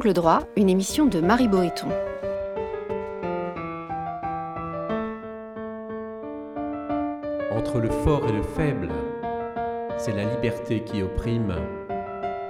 Angle 0.00 0.14
droit, 0.14 0.40
une 0.56 0.70
émission 0.70 1.04
de 1.04 1.20
Marie 1.20 1.46
Boéton. 1.46 1.88
Entre 7.52 7.80
le 7.80 7.90
fort 7.90 8.26
et 8.26 8.32
le 8.32 8.42
faible, 8.42 8.88
c'est 9.98 10.14
la 10.16 10.24
liberté 10.24 10.82
qui 10.84 11.02
opprime 11.02 11.54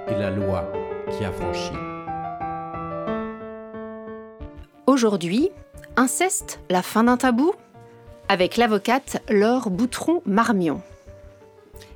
et 0.07 0.13
la 0.13 0.29
loi 0.29 0.71
qui 1.11 1.25
affranchit. 1.25 1.73
Aujourd'hui, 4.87 5.51
inceste, 5.97 6.61
la 6.69 6.81
fin 6.81 7.03
d'un 7.03 7.17
tabou 7.17 7.51
Avec 8.29 8.55
l'avocate 8.55 9.21
Laure 9.29 9.69
Boutron-Marmion. 9.69 10.81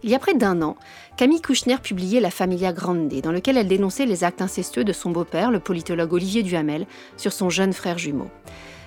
Il 0.03 0.09
y 0.09 0.15
a 0.15 0.19
près 0.19 0.33
d'un 0.33 0.61
an, 0.61 0.75
Camille 1.17 1.41
Kouchner 1.41 1.77
publiait 1.81 2.19
La 2.19 2.31
Familia 2.31 2.73
Grande, 2.73 3.07
dans 3.21 3.31
lequel 3.31 3.57
elle 3.57 3.67
dénonçait 3.67 4.05
les 4.05 4.23
actes 4.23 4.41
incestueux 4.41 4.83
de 4.83 4.93
son 4.93 5.11
beau-père, 5.11 5.51
le 5.51 5.59
politologue 5.59 6.13
Olivier 6.13 6.43
Duhamel, 6.43 6.85
sur 7.17 7.33
son 7.33 7.49
jeune 7.49 7.73
frère 7.73 7.97
jumeau. 7.97 8.29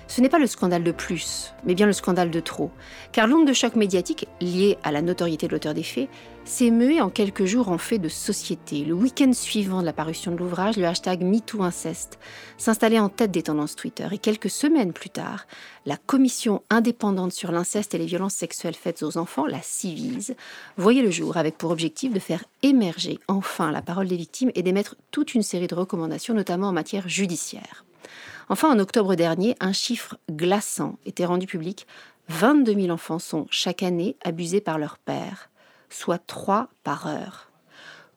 Ce 0.09 0.21
n'est 0.21 0.29
pas 0.29 0.39
le 0.39 0.47
scandale 0.47 0.83
de 0.83 0.91
plus, 0.91 1.53
mais 1.63 1.75
bien 1.75 1.85
le 1.85 1.93
scandale 1.93 2.31
de 2.31 2.39
trop. 2.39 2.71
Car 3.11 3.27
l'onde 3.27 3.47
de 3.47 3.53
choc 3.53 3.75
médiatique, 3.75 4.27
liée 4.41 4.75
à 4.81 4.91
la 4.91 5.03
notoriété 5.03 5.45
de 5.45 5.51
l'auteur 5.51 5.75
des 5.75 5.83
faits, 5.83 6.09
s'est 6.45 6.71
muée 6.71 6.99
en 6.99 7.11
quelques 7.11 7.45
jours 7.45 7.69
en 7.69 7.77
fait 7.77 7.99
de 7.99 8.09
société. 8.09 8.83
Le 8.85 8.95
week-end 8.95 9.31
suivant 9.33 9.81
de 9.81 9.85
la 9.85 9.93
parution 9.93 10.31
de 10.31 10.37
l'ouvrage, 10.37 10.77
le 10.77 10.87
hashtag 10.87 11.21
MeTooInceste 11.21 12.17
s'installait 12.57 12.97
en 12.97 13.09
tête 13.09 13.29
des 13.29 13.43
tendances 13.43 13.75
Twitter. 13.75 14.07
Et 14.11 14.17
quelques 14.17 14.49
semaines 14.49 14.93
plus 14.93 15.11
tard, 15.11 15.45
la 15.85 15.95
commission 15.95 16.63
indépendante 16.71 17.31
sur 17.31 17.51
l'inceste 17.51 17.93
et 17.93 17.99
les 17.99 18.07
violences 18.07 18.33
sexuelles 18.33 18.73
faites 18.73 19.03
aux 19.03 19.15
enfants, 19.17 19.45
la 19.45 19.61
CIVISE, 19.61 20.35
voyait 20.75 21.03
le 21.03 21.11
jour 21.11 21.37
avec 21.37 21.55
pour 21.55 21.69
objectif 21.69 22.11
de 22.11 22.19
faire 22.19 22.43
émerger 22.63 23.19
enfin 23.27 23.71
la 23.71 23.83
parole 23.83 24.07
des 24.07 24.17
victimes 24.17 24.49
et 24.55 24.63
d'émettre 24.63 24.95
toute 25.11 25.35
une 25.35 25.43
série 25.43 25.67
de 25.67 25.75
recommandations, 25.75 26.33
notamment 26.33 26.69
en 26.69 26.73
matière 26.73 27.07
judiciaire. 27.07 27.85
Enfin, 28.49 28.71
en 28.71 28.79
octobre 28.79 29.13
dernier, 29.13 29.55
un 29.59 29.73
chiffre 29.73 30.17
glaçant 30.29 30.97
était 31.05 31.25
rendu 31.25 31.45
public. 31.45 31.85
22 32.29 32.73
000 32.73 32.89
enfants 32.89 33.19
sont 33.19 33.45
chaque 33.51 33.83
année 33.83 34.15
abusés 34.23 34.61
par 34.61 34.79
leur 34.79 34.97
père, 34.97 35.49
soit 35.89 36.17
3 36.17 36.67
par 36.83 37.07
heure. 37.07 37.51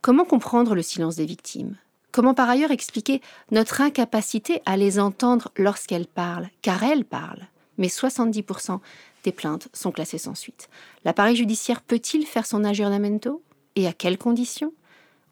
Comment 0.00 0.24
comprendre 0.24 0.74
le 0.74 0.82
silence 0.82 1.16
des 1.16 1.26
victimes? 1.26 1.76
Comment 2.12 2.34
par 2.34 2.50
ailleurs 2.50 2.70
expliquer 2.70 3.20
notre 3.50 3.80
incapacité 3.80 4.60
à 4.66 4.76
les 4.76 4.98
entendre 4.98 5.50
lorsqu'elles 5.56 6.06
parlent 6.06 6.48
Car 6.60 6.82
elles 6.82 7.04
parlent, 7.04 7.46
mais 7.78 7.88
70% 7.88 8.80
des 9.24 9.32
plaintes 9.32 9.68
sont 9.72 9.92
classées 9.92 10.18
sans 10.18 10.34
suite. 10.34 10.68
L'appareil 11.04 11.36
judiciaire 11.36 11.80
peut-il 11.82 12.26
faire 12.26 12.46
son 12.46 12.64
aggiornamento? 12.64 13.42
Et 13.76 13.86
à 13.86 13.92
quelles 13.92 14.18
conditions? 14.18 14.72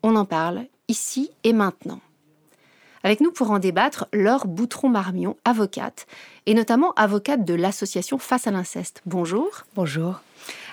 On 0.02 0.16
en 0.16 0.24
parle 0.24 0.66
ici 0.88 1.30
et 1.44 1.52
maintenant. 1.52 2.00
Avec 3.02 3.20
nous 3.20 3.32
pour 3.32 3.50
en 3.50 3.58
débattre, 3.58 4.06
Laure 4.12 4.46
Boutron-Marmion, 4.46 5.36
avocate, 5.44 6.06
et 6.44 6.52
notamment 6.52 6.92
avocate 6.94 7.44
de 7.44 7.54
l'association 7.54 8.18
Face 8.18 8.46
à 8.46 8.50
l'inceste. 8.50 9.00
Bonjour. 9.06 9.48
Bonjour. 9.74 10.20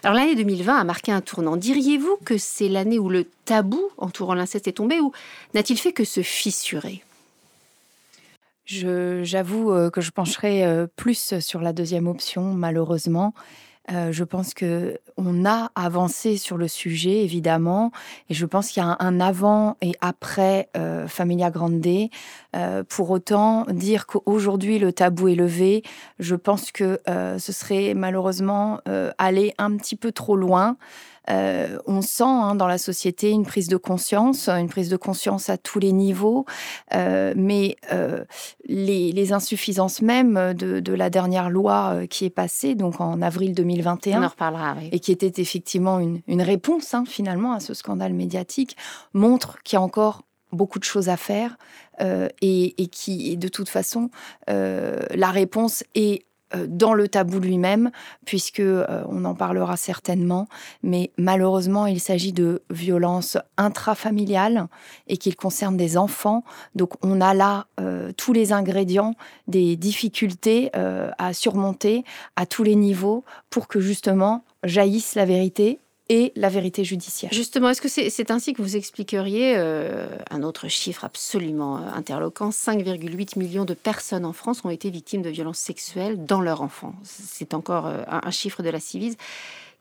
Alors 0.04 0.16
l'année 0.16 0.36
2020 0.36 0.76
a 0.76 0.84
marqué 0.84 1.12
un 1.12 1.22
tournant. 1.22 1.56
Diriez-vous 1.56 2.18
que 2.26 2.38
c'est 2.38 2.68
l'année 2.68 3.00
où 3.00 3.10
le 3.10 3.26
tabou 3.46 3.82
entourant 3.98 4.34
l'inceste 4.34 4.68
est 4.68 4.74
tombé 4.74 5.00
ou 5.00 5.14
n'a-t-il 5.54 5.80
fait 5.80 5.94
que 5.94 6.04
se 6.04 6.22
fissurer? 6.22 7.04
J'avoue 8.66 9.72
euh, 9.72 9.90
que 9.90 10.02
je 10.02 10.12
pencherai 10.12 10.66
euh, 10.66 10.88
plus 10.98 11.40
sur 11.40 11.62
la 11.62 11.72
deuxième 11.72 12.08
option, 12.08 12.54
malheureusement. 12.54 13.34
Euh, 13.92 14.12
je 14.12 14.24
pense 14.24 14.54
que 14.54 15.00
on 15.16 15.46
a 15.46 15.72
avancé 15.76 16.38
sur 16.38 16.58
le 16.58 16.68
sujet, 16.68 17.24
évidemment, 17.24 17.92
et 18.30 18.34
je 18.34 18.46
pense 18.46 18.70
qu'il 18.70 18.84
y 18.84 18.86
a 18.86 18.98
un, 19.00 19.20
avant 19.20 19.78
et 19.82 19.94
après 20.02 20.70
euh, 20.76 21.08
Familia 21.08 21.50
Grande. 21.50 21.78
Euh, 22.56 22.84
pour 22.88 23.10
autant, 23.12 23.66
dire 23.70 24.08
qu'aujourd'hui 24.08 24.80
le 24.80 24.92
tabou 24.92 25.28
est 25.28 25.36
levé, 25.36 25.84
je 26.20 26.36
pense 26.36 26.72
que 26.72 27.00
ce 27.06 27.52
serait 27.52 27.94
malheureusement 27.94 28.80
aller 29.18 29.54
un 29.58 29.76
petit 29.78 29.96
peu 29.96 30.12
trop 30.12 30.36
loin. 30.36 30.76
Euh, 31.30 31.78
on 31.86 32.02
sent 32.02 32.24
hein, 32.24 32.56
dans 32.56 32.68
la 32.68 32.78
société 32.78 33.30
une 33.30 33.46
prise 33.46 33.68
de 33.68 33.78
conscience, 33.78 34.50
une 34.50 34.70
prise 34.70 34.90
de 34.90 34.98
conscience 34.98 35.50
à 35.50 35.58
tous 35.58 35.80
les 35.80 35.92
niveaux, 35.92 36.46
euh, 36.94 37.34
mais 37.36 37.76
euh, 37.92 38.24
les, 38.66 39.34
insuffisances 39.34 40.02
même 40.02 40.54
de, 40.54 40.94
la 40.94 41.10
dernière 41.10 41.50
loi 41.50 42.08
qui 42.10 42.24
est 42.24 42.30
passée, 42.30 42.76
donc 42.76 43.02
en 43.02 43.22
avril 43.22 43.54
2021, 43.54 44.22
on 44.22 44.26
en 44.26 44.28
reparlera, 44.30 44.76
et 44.92 45.00
qui 45.00 45.12
était 45.12 45.42
effectivement 45.42 46.00
une, 46.00 46.42
réponse 46.42 46.94
hein, 46.94 47.04
finalement 47.06 47.52
à 47.52 47.60
ce 47.60 47.74
scandale 47.74 48.14
médiatique, 48.14 48.78
montrent 49.14 49.62
qu'il 49.64 49.76
y 49.76 49.80
a 49.80 49.82
encore 49.82 50.24
beaucoup 50.54 50.80
de 50.80 50.86
choses 50.86 51.10
à 51.10 51.18
faire 51.18 51.58
et, 52.00 52.82
et, 52.82 52.88
qui, 52.88 53.36
de 53.36 53.48
toute 53.50 53.68
façon, 53.68 54.10
la 54.48 55.32
réponse 55.32 55.84
est 55.94 56.24
dans 56.68 56.94
le 56.94 57.08
tabou 57.08 57.40
lui-même, 57.40 57.92
puisque 58.26 58.60
euh, 58.60 59.04
on 59.10 59.26
en 59.26 59.36
parlera 59.36 59.78
certainement, 59.78 60.48
mais 60.84 61.12
malheureusement, 61.18 61.86
il 61.86 62.00
s'agit 62.00 62.34
de 62.34 62.62
violences 62.70 63.38
intrafamiliales 63.58 64.68
et 65.08 65.18
qu'il 65.18 65.36
concerne 65.36 65.78
des 65.78 65.98
enfants. 65.98 66.44
Donc, 66.76 66.94
on 67.04 67.22
a 67.22 67.34
là 67.34 67.68
euh, 67.80 68.12
tous 68.16 68.34
les 68.34 68.54
ingrédients 68.54 69.16
des 69.48 69.76
difficultés 69.76 70.72
à 70.74 71.34
surmonter 71.34 72.04
à 72.36 72.46
tous 72.46 72.64
les 72.64 72.76
niveaux 72.76 73.24
pour 73.50 73.68
que 73.68 73.80
justement 73.80 74.44
jaillisse 74.64 75.16
la 75.16 75.26
vérité 75.26 75.80
et 76.10 76.32
la 76.36 76.50
vérité 76.50 76.84
judiciaire. 76.84 77.32
Justement, 77.34 77.70
est-ce 77.70 77.82
que 77.82 77.90
c'est 77.90 78.32
ainsi 78.32 78.54
que 78.54 78.62
vous 78.62 78.76
expliqueriez 78.76 79.56
euh, 79.58 80.08
un 80.30 80.44
autre 80.44 80.68
chiffre 80.68 81.04
absolument 81.04 81.78
euh, 81.78 81.90
interloquant? 81.94 82.50
5,8 82.50 83.38
millions 83.38 83.66
de 83.66 83.74
personnes 83.74 84.26
en 84.26 84.34
France 84.34 84.64
ont 84.64 84.70
été 84.70 84.90
victimes 84.90 85.22
de 85.22 85.30
violences 85.30 85.60
sexuelles 85.60 86.26
dans 86.26 86.42
leur 86.42 86.62
enfance. 86.62 86.96
C'est 87.04 87.54
encore 87.54 87.88
euh, 87.88 88.04
un, 88.08 88.32
chiffre 88.32 88.64
de 88.64 88.70
la 88.70 88.80
Civise. 88.80 89.18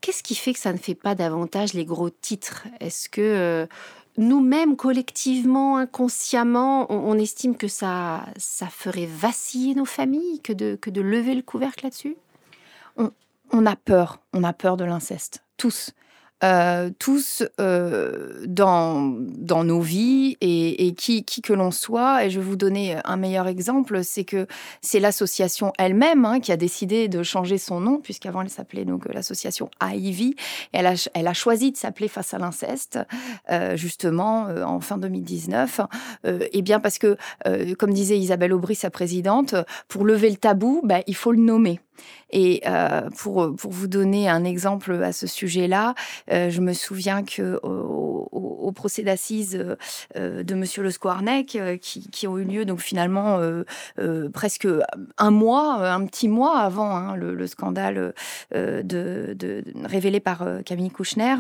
Qu'est-ce 0.01 0.23
qui 0.23 0.35
fait 0.35 0.53
que 0.53 0.59
ça 0.59 0.73
ne 0.73 0.79
fait 0.79 0.95
pas 0.95 1.15
davantage 1.15 1.75
les 1.75 1.85
gros 1.85 2.11
titres? 2.11 2.67
Est-ce 2.81 3.09
que 3.09 3.67
nous-mêmes, 4.19 4.77
collectivement, 4.77 5.79
inconsciemment, 5.79 6.91
on, 6.91 7.19
estime 7.19 7.57
que 7.57 7.69
ça, 7.69 8.27
ça 8.37 8.67
ferait 8.67 9.07
vaciller 9.07 9.75
nos 9.75 9.85
familles 9.85 10.41
que 10.43 10.53
de, 10.53 10.79
que 10.81 10.91
de 10.91 11.01
lever 11.01 11.35
le 11.35 11.43
couvercle 11.43 11.85
là-dessus? 11.85 12.17
On, 12.97 13.11
on 13.53 13.65
a 13.65 13.75
peur, 13.75 14.21
on 14.33 14.45
a 14.45 14.53
peur 14.53 14.77
de 14.77 14.85
l'inceste, 14.85 15.43
tous. 15.57 15.93
Euh, 16.45 16.91
tous 16.99 17.43
euh, 17.61 18.45
dans, 18.47 19.15
dans 19.19 19.65
nos 19.65 19.81
vies 19.81 20.37
et, 20.43 20.93
qui, 20.95 21.25
qui 21.25 21.41
que 21.41 21.55
l'on 21.55 21.71
soit. 21.71 22.27
Et 22.27 22.31
je 22.31 22.39
vais 22.39 22.45
vous 22.45 22.57
donner 22.57 22.97
un 23.05 23.17
meilleur 23.17 23.47
exemple, 23.47 24.05
c'est 24.05 24.25
que 24.25 24.47
c'est 24.83 25.01
l'association 25.01 25.73
elle-même 25.79 26.27
hein, 26.27 26.41
qui 26.41 26.53
a 26.53 26.59
décidé 26.59 27.09
de 27.09 27.23
changer 27.23 27.57
son 27.57 27.81
nom, 27.81 28.01
puisqu'avant 28.01 28.43
elle 28.43 28.51
s'appelait 28.51 28.85
donc 28.85 29.07
l'association 29.07 29.71
AIV. 29.81 30.21
Et 30.21 30.35
elle 30.75 30.87
a, 30.87 31.09
elle 31.15 31.27
a 31.27 31.33
choisi 31.33 31.73
de 31.73 31.77
s'appeler 31.79 32.09
Face 32.09 32.35
à 32.35 32.39
l'inceste, 32.39 32.99
euh, 33.51 33.77
justement, 33.77 34.47
en 34.65 34.81
fin 34.81 34.99
2019. 34.99 35.81
et 36.25 36.63
bien 36.63 36.81
parce 36.81 36.99
que, 36.99 37.17
comme 37.79 37.93
disait 37.93 38.19
Isabelle 38.19 38.53
Aubry, 38.53 38.75
sa 38.75 38.91
présidente, 38.91 39.55
pour 39.89 40.05
lever 40.05 40.31
le 40.31 40.37
tabou, 40.37 40.83
bah, 40.85 41.01
il 41.07 41.17
faut 41.17 41.33
le 41.33 41.41
nommer. 41.41 41.81
Et 42.31 42.63
euh, 42.67 43.09
pour, 43.17 43.55
pour 43.57 43.71
vous 43.71 43.87
donner 43.87 44.29
un 44.29 44.45
exemple 44.45 44.93
à 45.03 45.13
ce 45.13 45.27
sujet-là, 45.27 45.95
euh, 46.33 46.51
je 46.51 46.61
me 46.61 46.73
souviens 46.73 47.23
que 47.23 47.61
au, 47.63 48.73
procès 48.75 49.03
d'assises 49.03 49.65
euh, 50.17 50.43
de 50.43 50.55
Monsieur 50.55 50.83
Le 50.83 50.91
Squarnec, 50.91 51.57
qui, 51.81 52.11
qui, 52.11 52.27
ont 52.27 52.37
eu 52.37 52.45
lieu 52.45 52.65
donc 52.67 52.81
finalement 52.81 53.41
presque 54.35 54.69
un 55.17 55.31
mois, 55.31 55.89
un 55.89 56.05
petit 56.05 56.29
mois 56.29 56.59
avant 56.59 56.95
hein, 56.95 57.17
le, 57.17 57.47
scandale 57.47 58.13
de, 58.53 59.65
révélé 59.85 60.21
par 60.21 60.45
Camille 60.67 60.91
Kouchner, 60.91 61.37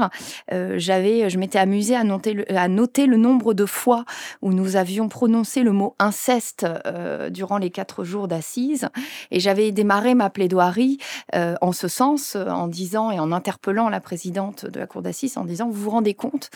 j'avais, 0.76 1.28
je 1.28 1.38
m'étais 1.38 1.58
amusée 1.58 1.96
à 1.96 2.04
noter, 2.04 2.32
le, 2.32 2.56
à 2.56 2.68
noter 2.68 3.06
le 3.06 3.18
nombre 3.18 3.52
de 3.52 3.66
fois 3.66 4.04
où 4.40 4.52
nous 4.52 4.76
avions 4.76 5.08
prononcé 5.08 5.62
le 5.62 5.72
mot 5.72 5.94
inceste 5.98 6.66
durant 7.30 7.58
les 7.58 7.70
quatre 7.70 8.04
jours 8.04 8.28
d'assises, 8.28 8.88
et 9.30 9.40
j'avais 9.40 9.72
démarré 9.72 10.14
ma 10.14 10.30
euh, 11.34 11.54
en 11.60 11.72
ce 11.72 11.88
sens, 11.88 12.36
euh, 12.36 12.48
en 12.48 12.68
disant 12.68 13.10
et 13.10 13.18
en 13.18 13.32
interpellant 13.32 13.88
la 13.88 14.00
présidente 14.00 14.66
de 14.66 14.78
la 14.78 14.86
Cour 14.86 15.02
d'assises 15.02 15.36
en 15.36 15.44
disant, 15.44 15.68
vous 15.68 15.82
vous 15.82 15.90
rendez 15.90 16.14
compte, 16.14 16.50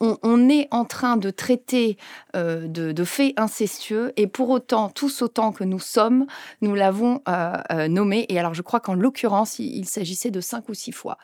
on, 0.00 0.48
est 0.48 0.68
en 0.70 0.84
train 0.84 1.16
de 1.16 1.30
traiter 1.30 1.96
euh, 2.34 2.66
de, 2.66 3.04
faits 3.04 3.34
incestueux 3.38 4.12
et 4.16 4.26
pour 4.26 4.50
autant, 4.50 4.88
tous 4.88 5.22
autant 5.22 5.52
que 5.52 5.64
nous 5.64 5.78
sommes, 5.78 6.26
nous 6.62 6.74
l'avons 6.74 7.20
euh, 7.28 7.52
euh, 7.70 7.88
nommé. 7.88 8.26
Et 8.28 8.38
alors, 8.38 8.54
je 8.54 8.62
crois 8.62 8.80
qu'en 8.80 8.94
l'occurrence, 8.94 9.58
il, 9.58 9.86
s'agissait 9.86 10.30
de 10.30 10.40
cinq 10.40 10.68
ou 10.68 10.74
six 10.74 10.92
fois. 10.92 11.18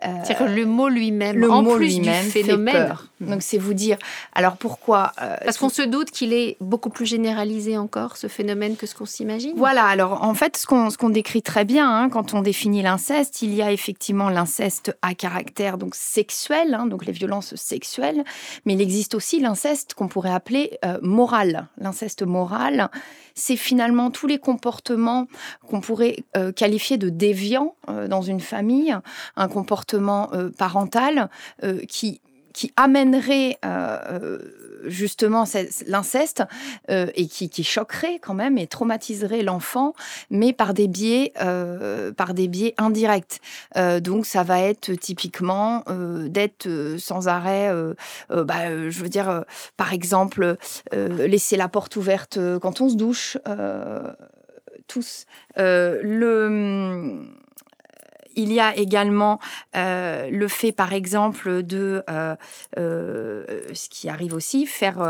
C'est-à-dire 0.00 0.38
que 0.38 0.44
le 0.44 0.64
mot 0.64 0.88
lui-même, 0.88 1.36
le 1.36 1.50
en 1.50 1.62
mot 1.62 1.76
plus 1.76 1.98
lui-même, 1.98 2.24
phénomène. 2.24 2.96
Donc, 3.20 3.42
c'est 3.42 3.58
vous 3.58 3.74
dire. 3.74 3.98
Alors, 4.34 4.56
pourquoi 4.56 5.12
Parce 5.44 5.58
qu'on 5.58 5.68
se 5.68 5.82
doute 5.82 6.10
qu'il 6.10 6.32
est 6.32 6.56
beaucoup 6.60 6.90
plus 6.90 7.06
généralisé 7.06 7.76
encore, 7.76 8.16
ce 8.16 8.28
phénomène, 8.28 8.76
que 8.76 8.86
ce 8.86 8.94
qu'on 8.94 9.06
s'imagine. 9.06 9.54
Voilà. 9.56 9.84
Alors, 9.84 10.22
en 10.22 10.34
fait, 10.34 10.56
ce 10.56 10.66
qu'on 10.66 11.10
décrit 11.10 11.42
très 11.42 11.64
bien 11.64 11.90
hein, 11.90 12.08
quand 12.08 12.34
on 12.34 12.40
définit 12.40 12.82
l'inceste, 12.82 13.42
il 13.42 13.54
y 13.54 13.62
a 13.62 13.72
effectivement 13.72 14.30
l'inceste 14.30 14.96
à 15.02 15.14
caractère 15.14 15.78
donc 15.78 15.94
sexuel, 15.94 16.74
hein, 16.74 16.86
donc 16.86 17.04
les 17.04 17.12
violences 17.12 17.54
sexuelles 17.56 18.21
mais 18.64 18.74
il 18.74 18.80
existe 18.80 19.14
aussi 19.14 19.40
l'inceste 19.40 19.94
qu'on 19.94 20.08
pourrait 20.08 20.32
appeler 20.32 20.78
euh, 20.84 20.98
moral. 21.02 21.68
L'inceste 21.78 22.22
moral, 22.22 22.90
c'est 23.34 23.56
finalement 23.56 24.10
tous 24.10 24.26
les 24.26 24.38
comportements 24.38 25.26
qu'on 25.66 25.80
pourrait 25.80 26.24
euh, 26.36 26.52
qualifier 26.52 26.98
de 26.98 27.08
déviants 27.08 27.76
dans 28.08 28.22
une 28.22 28.40
famille, 28.40 28.96
un 29.36 29.48
comportement 29.48 30.30
parental 30.56 31.28
qui 31.88 32.20
qui 32.52 32.72
amènerait 32.76 33.58
justement 34.84 35.44
l'inceste 35.86 36.42
euh, 36.90 37.06
et 37.14 37.26
qui, 37.26 37.62
choquerait 37.62 38.18
quand 38.18 38.34
même 38.34 38.58
et 38.58 38.66
traumatiserait 38.66 39.42
l'enfant, 39.42 39.94
mais 40.30 40.52
par 40.52 40.74
des 40.74 40.88
biais, 40.88 41.32
euh, 41.40 42.12
par 42.12 42.34
des 42.34 42.48
biais 42.48 42.74
indirects. 42.76 43.40
Euh, 43.76 44.00
donc 44.00 44.26
ça 44.26 44.42
va 44.42 44.60
être 44.60 44.92
typiquement 44.92 45.84
d'être 46.26 46.68
sans 46.98 47.28
arrêt, 47.28 47.72
bah, 48.30 48.90
je 48.90 49.02
veux 49.02 49.08
dire, 49.08 49.44
par 49.76 49.92
exemple, 49.92 50.56
laisser 50.92 51.56
la 51.56 51.68
porte 51.68 51.96
ouverte 51.96 52.38
quand 52.60 52.80
on 52.80 52.88
se 52.88 52.96
douche. 52.96 53.38
tous. 54.88 55.26
le 55.56 57.26
il 58.36 58.52
y 58.52 58.60
a 58.60 58.76
également 58.76 59.38
euh, 59.76 60.28
le 60.30 60.48
fait, 60.48 60.72
par 60.72 60.92
exemple, 60.92 61.62
de 61.62 62.02
euh, 62.10 62.36
euh, 62.78 63.44
ce 63.74 63.88
qui 63.88 64.08
arrive 64.08 64.34
aussi, 64.34 64.66
faire 64.66 65.00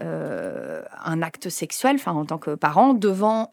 un 0.00 1.22
acte 1.22 1.48
sexuel, 1.48 1.96
enfin 1.96 2.12
en 2.12 2.24
tant 2.24 2.38
que 2.38 2.54
parent, 2.54 2.94
devant 2.94 3.50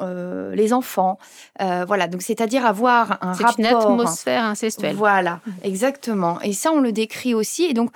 les 0.53 0.73
enfants. 0.73 1.17
voilà, 1.59 2.07
donc 2.07 2.21
c'est-à-dire 2.21 2.65
avoir 2.65 3.23
un 3.23 3.33
rapport. 3.33 3.53
C'est 3.55 3.61
une 3.61 3.67
atmosphère 3.67 4.43
incestuelle. 4.43 4.95
Voilà, 4.95 5.41
exactement. 5.63 6.39
Et 6.41 6.53
ça, 6.53 6.71
on 6.71 6.79
le 6.79 6.91
décrit 6.91 7.33
aussi. 7.33 7.65
Et 7.65 7.73
donc, 7.73 7.91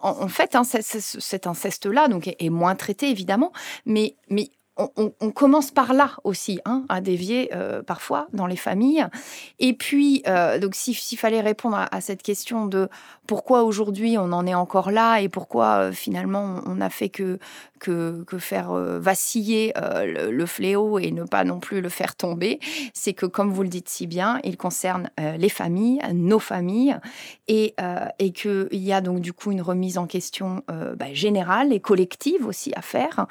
en, 0.00 0.28
fait, 0.28 0.54
hein, 0.54 0.62
cet 0.64 1.46
inceste-là 1.46 2.08
donc 2.08 2.28
est, 2.38 2.50
moins 2.50 2.74
traité 2.74 3.10
évidemment, 3.10 3.52
mais 3.86 4.16
mais 4.30 4.50
on, 4.78 5.30
commence 5.30 5.70
par 5.70 5.94
là 5.94 6.10
aussi, 6.24 6.60
hein, 6.64 6.84
à 6.88 7.00
dévier 7.00 7.50
euh, 7.54 7.82
parfois 7.82 8.26
dans 8.32 8.46
les 8.46 8.56
familles. 8.56 9.06
Et 9.58 9.72
puis, 9.72 10.22
euh, 10.26 10.58
donc 10.58 10.74
s'il 10.74 11.18
fallait 11.18 11.40
répondre 11.40 11.78
à, 11.90 12.00
cette 12.00 12.22
question 12.22 12.66
de 12.66 12.88
pourquoi 13.26 13.64
aujourd'hui 13.64 14.16
on 14.18 14.32
en 14.32 14.46
est 14.46 14.54
encore 14.54 14.90
là 14.90 15.20
et 15.20 15.28
pourquoi 15.28 15.76
euh, 15.76 15.92
finalement 15.92 16.60
on 16.66 16.76
n'a 16.76 16.90
fait 16.90 17.08
que, 17.08 17.38
que, 17.80 18.24
faire 18.38 18.72
vaciller 18.72 19.72
le, 20.04 20.46
fléau 20.46 20.98
et 20.98 21.10
ne 21.10 21.24
pas 21.24 21.44
non 21.44 21.58
plus 21.58 21.80
le 21.80 21.88
faire 21.88 22.14
tomber, 22.14 22.60
c'est 22.92 23.14
que 23.14 23.26
comme 23.26 23.50
vous 23.50 23.62
le 23.62 23.68
dites 23.68 23.88
si 23.88 24.06
bien, 24.06 24.40
il 24.44 24.56
concerne 24.56 25.10
les 25.18 25.48
familles, 25.48 26.00
nos 26.12 26.38
familles, 26.38 26.96
et, 27.48 27.74
et 28.18 28.32
qu'il 28.32 28.68
y 28.72 28.92
a 28.92 29.00
donc 29.00 29.20
du 29.20 29.32
coup 29.32 29.52
une 29.52 29.62
remise 29.62 29.98
en 29.98 30.06
question 30.06 30.62
bah, 30.68 31.12
générale 31.12 31.72
et 31.72 31.80
collective 31.80 32.46
aussi 32.46 32.72
à 32.76 32.82
faire 32.82 33.26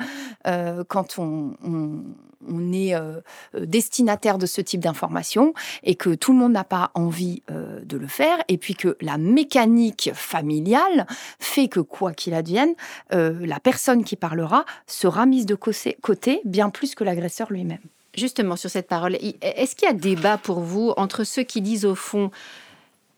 quand 0.88 1.20
on 1.20 1.35
on, 1.64 2.74
est 2.74 2.96
euh, 2.96 3.22
euh, 3.56 3.66
destinataire 3.66 4.38
de 4.38 4.46
ce 4.46 4.62
type 4.62 4.80
d'information 4.82 5.54
et 5.84 5.96
que 5.96 6.14
tout 6.14 6.34
le 6.34 6.40
monde 6.40 6.52
n'a 6.52 6.64
pas 6.64 6.92
envie 6.94 7.42
euh, 7.50 7.82
de 7.84 7.98
le 7.98 8.08
faire 8.08 8.38
et 8.48 8.58
puis 8.58 8.76
que 8.76 8.98
la 9.02 9.18
mécanique 9.18 10.12
familiale 10.14 11.08
fait 11.40 11.68
que 11.68 11.80
quoi 11.80 12.14
qu'il 12.14 12.34
advienne, 12.34 12.74
la 13.12 13.60
personne 13.60 14.04
qui 14.04 14.16
parlera 14.16 14.66
sera 14.88 15.26
mise 15.26 15.46
de 15.46 15.56
côté 15.56 16.42
bien 16.44 16.70
plus 16.70 16.96
que 16.96 17.04
l'agresseur 17.04 17.52
lui-même. 17.52 17.80
Justement, 18.16 18.56
sur 18.56 18.70
cette 18.70 18.88
parole, 18.88 19.18
est-ce 19.42 19.76
qu'il 19.76 19.88
y 19.88 19.92
a 19.92 19.94
débat 19.94 20.38
pour 20.38 20.62
vous 20.62 20.94
entre 20.98 21.24
ceux 21.24 21.44
qui 21.44 21.62
disent 21.62 21.86
au 21.86 21.96
fond 21.96 22.32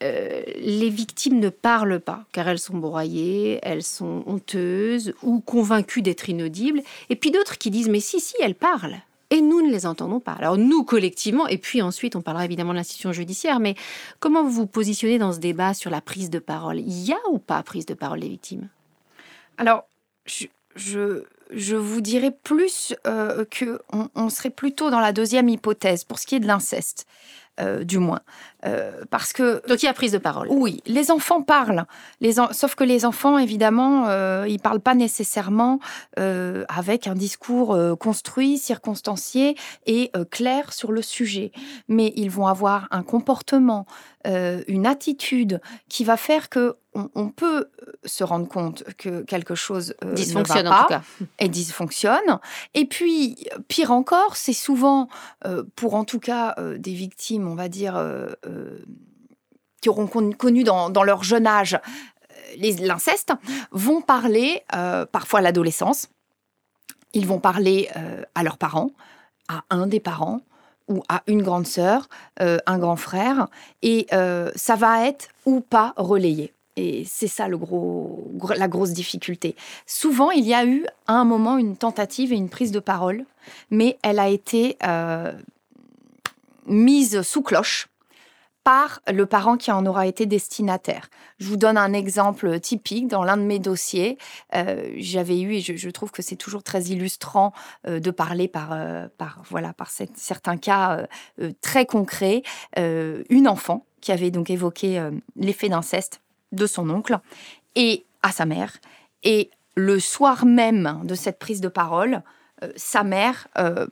euh, 0.03 0.41
les 0.55 0.89
victimes 0.89 1.39
ne 1.39 1.49
parlent 1.49 1.99
pas, 1.99 2.25
car 2.31 2.47
elles 2.47 2.59
sont 2.59 2.77
broyées, 2.77 3.59
elles 3.63 3.83
sont 3.83 4.23
honteuses 4.27 5.13
ou 5.23 5.39
convaincues 5.39 6.01
d'être 6.01 6.29
inaudibles. 6.29 6.81
Et 7.09 7.15
puis 7.15 7.31
d'autres 7.31 7.57
qui 7.57 7.71
disent, 7.71 7.89
mais 7.89 7.99
si, 7.99 8.19
si, 8.19 8.35
elles 8.39 8.55
parlent. 8.55 8.97
Et 9.29 9.41
nous 9.41 9.61
ne 9.61 9.71
les 9.71 9.85
entendons 9.85 10.19
pas. 10.19 10.33
Alors 10.33 10.57
nous, 10.57 10.83
collectivement, 10.83 11.47
et 11.47 11.57
puis 11.57 11.81
ensuite, 11.81 12.15
on 12.15 12.21
parlera 12.21 12.45
évidemment 12.45 12.71
de 12.71 12.77
l'institution 12.77 13.11
judiciaire, 13.11 13.59
mais 13.59 13.75
comment 14.19 14.44
vous 14.44 14.51
vous 14.51 14.67
positionnez 14.67 15.17
dans 15.17 15.33
ce 15.33 15.39
débat 15.39 15.73
sur 15.73 15.91
la 15.91 15.99
prise 15.99 16.29
de 16.29 16.39
parole? 16.39 16.79
Il 16.79 17.05
y 17.05 17.11
a 17.11 17.19
ou 17.29 17.39
pas 17.39 17.61
prise 17.63 17.85
de 17.85 17.94
parole 17.94 18.21
des 18.21 18.29
victimes? 18.29 18.69
Alors, 19.57 19.85
je, 20.25 20.45
je, 21.51 21.75
vous 21.75 22.01
dirais 22.01 22.31
plus 22.31 22.94
euh, 23.05 23.44
que 23.45 23.81
on, 24.15 24.29
serait 24.29 24.49
plutôt 24.49 24.89
dans 24.89 24.99
la 24.99 25.11
deuxième 25.11 25.49
hypothèse, 25.49 26.03
pour 26.03 26.19
ce 26.19 26.27
qui 26.27 26.35
est 26.35 26.39
de 26.39 26.47
l'inceste. 26.47 27.05
Euh, 27.59 27.83
du 27.83 27.97
moins. 27.97 28.19
Euh, 28.65 29.04
parce 29.09 29.33
que 29.33 29.62
donc 29.68 29.83
il 29.83 29.86
y 29.86 29.89
a 29.89 29.94
prise 29.94 30.12
de 30.12 30.18
parole. 30.18 30.48
Oui, 30.50 30.81
les 30.86 31.12
enfants 31.12 31.42
parlent. 31.42 31.86
Les 32.21 32.36
Sauf 32.51 32.75
que 32.75 32.83
les 32.83 33.06
enfants, 33.06 33.38
évidemment, 33.38 34.06
euh, 34.07 34.45
ils 34.48 34.59
parlent 34.59 34.80
pas 34.80 34.95
nécessairement 34.95 35.80
avec 36.15 37.07
un 37.07 37.15
discours 37.15 37.77
construit, 38.00 38.57
circonstancié 38.57 39.56
et 39.86 40.12
clair 40.31 40.74
sur 40.74 40.92
le 40.92 41.01
sujet. 41.01 41.51
Mais 41.88 42.13
ils 42.15 42.30
vont 42.30 42.48
avoir 42.48 42.88
un 42.92 43.04
comportement, 43.04 43.86
une 44.25 44.86
attitude 44.86 45.62
qui 45.89 46.04
va 46.04 46.18
faire 46.18 46.50
que 46.50 46.75
on, 47.13 47.30
peut 47.30 47.69
se 48.06 48.24
rendre 48.24 48.48
compte 48.48 48.83
que 48.98 49.21
quelque 49.21 49.54
chose 49.54 49.94
dysfonctionne 50.13 50.65
ne 50.65 50.69
va 50.69 50.75
pas 50.75 50.80
en 50.80 50.83
tout 50.83 50.89
cas. 50.89 51.01
et 51.38 51.48
dysfonctionne. 51.48 52.39
Et 52.74 52.86
puis, 52.86 53.38
pire 53.68 53.92
encore, 53.92 54.36
c'est 54.36 54.54
souvent, 54.54 55.07
pour 55.75 55.94
en 55.94 56.06
tout 56.06 56.19
cas 56.19 56.56
des 56.77 56.94
victimes 56.94 57.48
on 57.48 57.56
va 57.56 57.69
dire, 57.69 57.95
euh, 57.95 58.30
euh, 58.45 58.46
qui 59.81 59.89
auront 59.89 60.07
connu 60.07 60.63
dans, 60.63 61.03
leur 61.03 61.23
jeune 61.23 61.47
âge 61.47 61.79
euh, 62.61 62.73
l'inceste, 62.79 63.33
vont 63.71 64.01
parler 64.01 64.63
parfois 65.11 65.39
à 65.39 65.41
l'adolescence. 65.41 66.09
Ils 67.13 67.27
vont 67.27 67.39
parler 67.39 67.89
à 68.35 68.44
leurs 68.44 68.57
parents, 68.57 68.91
à 69.47 69.63
un 69.69 69.88
des 69.88 69.99
parents 69.99 70.41
ou 70.88 71.03
à 71.09 71.21
une 71.27 71.41
grande 71.41 71.67
sœur, 71.67 72.07
un 72.39 72.77
grand 72.79 72.95
frère, 72.95 73.47
et 73.81 74.07
ça 74.55 74.75
va 74.75 75.07
être 75.07 75.29
ou 75.45 75.61
pas 75.61 75.94
relayé. 75.97 76.53
Et 76.77 77.05
c'est 77.09 77.27
ça 77.27 77.47
la 77.47 78.67
grosse 78.67 78.91
difficulté. 78.91 79.55
Souvent, 79.85 80.31
il 80.31 80.45
y 80.45 80.53
a 80.53 80.65
eu 80.65 80.85
à 81.07 81.13
un 81.13 81.25
moment 81.25 81.57
une 81.57 81.75
tentative 81.75 82.31
et 82.31 82.35
une 82.35 82.49
prise 82.49 82.71
de 82.71 82.79
parole, 82.79 83.25
mais 83.71 83.97
elle 84.03 84.19
a 84.19 84.30
été 84.30 84.77
mise 86.68 87.21
sous 87.21 87.42
cloche 87.42 87.87
par 88.68 89.00
le 89.09 89.26
parent 89.26 89.56
qui 89.56 89.71
en 89.71 89.86
aura 89.86 90.07
été 90.07 90.26
destinataire. 90.26 91.09
Je 91.40 91.47
vous 91.47 91.56
donne 91.56 91.78
un 91.78 91.94
exemple 91.94 92.59
typique. 92.59 93.07
Dans 93.07 93.24
l'un 93.24 93.38
de 93.38 93.44
mes 93.44 93.59
dossiers, 93.59 94.18
euh, 94.56 94.92
j'avais 94.97 95.40
eu, 95.40 95.54
et 95.54 95.62
je, 95.62 95.90
trouve 95.90 96.12
que 96.12 96.21
c'est 96.21 96.36
toujours 96.36 96.64
très 96.64 96.81
illustrant 96.83 97.54
euh, 97.88 98.02
de 98.02 98.12
parler 98.12 98.50
par, 98.50 98.74
euh, 98.74 99.07
voilà, 99.50 99.71
par 99.71 99.90
certains 99.90 100.57
cas 100.57 101.07
très 101.62 101.86
concrets, 101.86 102.44
une 102.76 103.47
enfant 103.47 103.86
qui 104.02 104.12
avait 104.12 104.31
donc 104.31 104.50
évoqué 104.50 105.02
l'effet 105.38 105.69
d'inceste 105.69 106.19
de 106.52 106.68
son 106.68 106.90
oncle 106.90 107.19
et 107.76 108.06
à 108.21 108.33
sa 108.33 108.45
mère. 108.45 108.74
Et 109.24 109.50
le 109.76 109.97
soir 109.97 110.45
même 110.45 111.04
de 111.06 111.16
cette 111.16 111.40
prise 111.40 111.62
de 111.62 111.69
parole, 111.69 112.21
sa 112.76 113.04
mère 113.04 113.47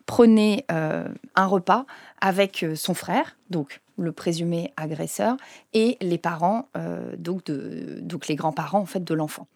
prenait 0.05 0.65
un 0.69 1.45
repas 1.45 1.85
avec 2.19 2.65
son 2.75 2.93
frère, 2.93 3.37
donc 3.49 3.81
le 3.97 4.11
présumé 4.11 4.73
agresseur, 4.77 5.37
et 5.73 5.97
les 6.01 6.17
parents, 6.17 6.69
euh, 6.77 7.15
donc, 7.17 7.47
les 7.47 8.35
grands-parents 8.35 8.79
en 8.79 8.85
fait 8.85 9.03
de 9.03 9.13
l'enfant. 9.13 9.47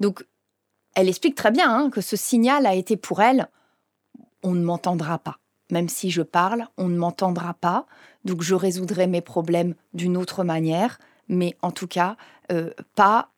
Donc, 0.00 0.24
elle 0.94 1.08
explique 1.08 1.34
très 1.34 1.50
bien 1.50 1.70
hein, 1.70 1.90
que 1.90 2.00
ce 2.00 2.16
signal 2.16 2.66
a 2.66 2.74
été 2.74 2.96
pour 2.96 3.20
elle, 3.20 3.48
on 4.42 4.52
ne 4.52 4.64
m'entendra 4.64 5.18
pas. 5.18 5.38
Même 5.70 5.88
si 5.88 6.10
je 6.10 6.22
parle, 6.22 6.68
on 6.76 6.88
ne 6.88 6.96
m'entendra 6.96 7.54
pas. 7.54 7.86
Donc, 8.24 8.42
je 8.42 8.54
résoudrai 8.54 9.06
mes 9.06 9.20
problèmes 9.20 9.74
d'une 9.94 10.16
autre 10.16 10.44
manière, 10.44 10.98
mais 11.28 11.56
en 11.60 11.72
tout 11.72 11.88
cas, 11.88 12.16
euh, 12.52 12.70
pas 12.94 13.30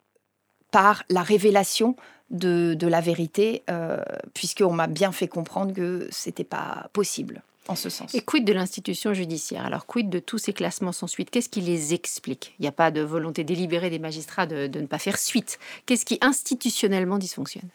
par 0.71 1.05
la 1.09 1.23
révélation 1.23 1.97
de, 2.31 2.87
la 2.87 3.01
vérité, 3.01 3.63
euh, 3.71 4.03
puisqu'on 4.35 4.73
m'a 4.73 4.87
bien 4.87 5.13
fait 5.13 5.29
comprendre 5.29 5.73
que 5.73 6.09
c'était 6.11 6.45
pas 6.45 6.89
possible 6.93 7.43
en 7.69 7.75
ce 7.75 7.91
sens. 7.91 8.15
Et 8.15 8.23
quid 8.23 8.45
de 8.45 8.53
l'institution 8.53 9.13
judiciaire? 9.13 9.67
Alors, 9.67 9.87
quid 9.87 10.09
de 10.09 10.19
tous 10.19 10.39
ces 10.39 10.53
classements 10.53 10.93
sans 10.93 11.07
suite? 11.07 11.31
Qu'est-ce 11.31 11.49
qui 11.49 11.61
les 11.61 11.95
explique? 11.95 12.55
Il 12.59 12.63
n'y 12.63 12.69
a 12.69 12.73
pas 12.73 12.91
de 12.91 13.03
volonté 13.03 13.45
délibérée 13.45 13.91
des 13.91 13.99
magistrats 13.99 14.47
de, 14.47 14.67
ne 14.67 14.87
pas 14.87 14.99
faire 14.99 15.19
suite. 15.19 15.59
Qu'est-ce 15.87 16.05
qui 16.05 16.19
institutionnellement 16.23 17.19
dysfonctionne? 17.19 17.69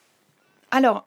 Alors, 0.70 1.06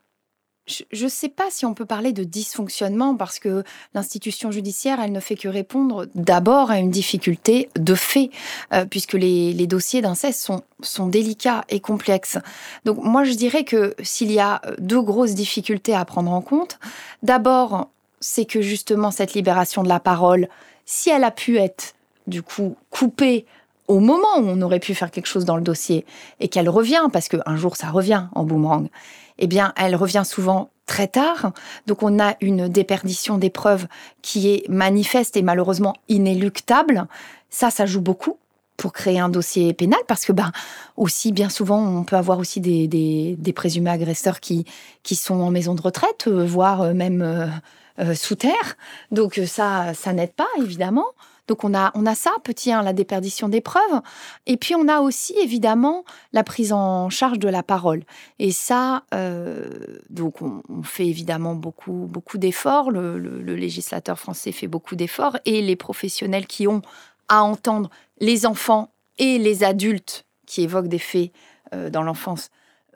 je 0.67 1.03
ne 1.03 1.09
sais 1.09 1.29
pas 1.29 1.45
si 1.49 1.65
on 1.65 1.73
peut 1.73 1.85
parler 1.85 2.11
de 2.11 2.23
dysfonctionnement 2.23 3.15
parce 3.15 3.39
que 3.39 3.63
l'institution 3.93 4.51
judiciaire, 4.51 4.99
elle 5.01 5.11
ne 5.11 5.19
fait 5.19 5.35
que 5.35 5.47
répondre 5.47 6.07
d'abord 6.13 6.71
à 6.71 6.79
une 6.79 6.91
difficulté 6.91 7.69
de 7.77 7.95
fait, 7.95 8.29
euh, 8.73 8.85
puisque 8.85 9.13
les, 9.13 9.67
dossiers 9.67 10.01
d'inceste 10.01 10.41
sont, 10.41 10.61
sont 10.81 11.07
délicats 11.07 11.63
et 11.69 11.79
complexes. 11.79 12.37
Donc 12.85 12.97
moi, 13.01 13.23
je 13.23 13.33
dirais 13.33 13.63
que 13.63 13.95
s'il 14.01 14.31
y 14.31 14.39
a 14.39 14.61
deux 14.79 15.01
grosses 15.01 15.35
difficultés 15.35 15.93
à 15.93 16.03
prendre 16.05 16.31
en 16.31 16.41
compte, 16.41 16.79
d'abord, 17.23 17.89
c'est 18.19 18.45
que 18.45 18.61
justement 18.61 19.11
cette 19.11 19.33
libération 19.33 19.83
de 19.83 19.89
la 19.89 19.99
parole, 19.99 20.49
si 20.85 21.09
elle 21.09 21.23
a 21.23 21.31
pu 21.31 21.57
être 21.57 21.95
du 22.27 22.41
coup 22.41 22.75
coupée 22.89 23.45
au 23.87 23.99
moment 23.99 24.37
où 24.37 24.47
on 24.47 24.61
aurait 24.61 24.79
pu 24.79 24.93
faire 24.93 25.11
quelque 25.11 25.27
chose 25.27 25.45
dans 25.45 25.55
le 25.55 25.61
dossier 25.61 26.05
et 26.39 26.49
qu'elle 26.49 26.69
revient, 26.69 27.07
parce 27.11 27.29
qu'un 27.29 27.55
jour 27.55 27.77
ça 27.77 27.89
revient 27.89 28.25
en 28.33 28.43
boomerang, 28.43 28.89
eh 29.39 29.47
bien, 29.47 29.73
elle 29.75 29.95
revient 29.95 30.23
souvent 30.25 30.69
très 30.85 31.07
tard. 31.07 31.51
Donc, 31.85 32.03
on 32.03 32.19
a 32.19 32.35
une 32.41 32.67
déperdition 32.67 33.37
des 33.37 33.49
preuves 33.49 33.87
qui 34.21 34.49
est 34.49 34.69
manifeste 34.69 35.37
et 35.37 35.41
malheureusement 35.41 35.95
inéluctable. 36.07 37.07
Ça, 37.49 37.69
ça 37.69 37.85
joue 37.85 38.01
beaucoup 38.01 38.37
pour 38.77 38.93
créer 38.93 39.19
un 39.19 39.29
dossier 39.29 39.73
pénal 39.73 39.99
parce 40.07 40.23
que 40.23 40.31
ben 40.31 40.51
aussi 40.95 41.31
bien 41.31 41.49
souvent 41.49 41.83
on 41.83 42.03
peut 42.03 42.15
avoir 42.15 42.37
aussi 42.37 42.61
des, 42.61 43.53
présumés 43.55 43.89
agresseurs 43.89 44.39
qui 44.39 44.65
qui 45.01 45.15
sont 45.15 45.41
en 45.41 45.49
maison 45.49 45.73
de 45.73 45.81
retraite 45.81 46.25
euh, 46.27 46.45
voire 46.45 46.81
euh, 46.81 46.93
même 46.93 47.51
euh, 47.99 48.13
sous 48.13 48.35
terre 48.35 48.77
donc 49.11 49.41
ça 49.47 49.95
ça 49.95 50.13
n'aide 50.13 50.33
pas 50.33 50.47
évidemment 50.59 51.07
donc 51.47 51.63
on 51.63 51.73
a, 51.73 51.91
on 51.95 52.05
a 52.05 52.13
ça, 52.13 52.31
petit 52.43 52.71
1, 52.71 52.81
la 52.81 52.93
déperdition 52.93 53.49
des 53.49 53.61
preuves. 53.61 54.01
Et 54.45 54.57
puis 54.57 54.75
on 54.75 54.87
a 54.87 54.99
aussi 54.99 55.33
évidemment 55.39 56.03
la 56.33 56.43
prise 56.43 56.73
en 56.73 57.09
charge 57.09 57.39
de 57.39 57.47
la 57.47 57.63
parole. 57.63 58.03
Et 58.39 58.51
ça, 58.51 59.03
euh, 59.13 59.69
donc 60.09 60.41
on, 60.41 60.61
fait 60.83 61.07
évidemment 61.07 61.55
beaucoup, 61.55 62.07
beaucoup 62.09 62.37
d'efforts. 62.37 62.91
Le, 62.91 63.17
législateur 63.55 64.19
français 64.19 64.51
fait 64.51 64.67
beaucoup 64.67 64.95
d'efforts. 64.95 65.37
Et 65.45 65.61
les 65.61 65.75
professionnels 65.75 66.47
qui 66.47 66.67
ont 66.67 66.81
à 67.29 67.43
entendre 67.43 67.89
les 68.19 68.45
enfants 68.45 68.91
et 69.17 69.37
les 69.37 69.63
adultes 69.63 70.25
qui 70.45 70.61
évoquent 70.61 70.87
des 70.87 70.99
faits 70.99 71.31
euh, 71.73 71.89
dans 71.89 72.03
l'enfance 72.03 72.49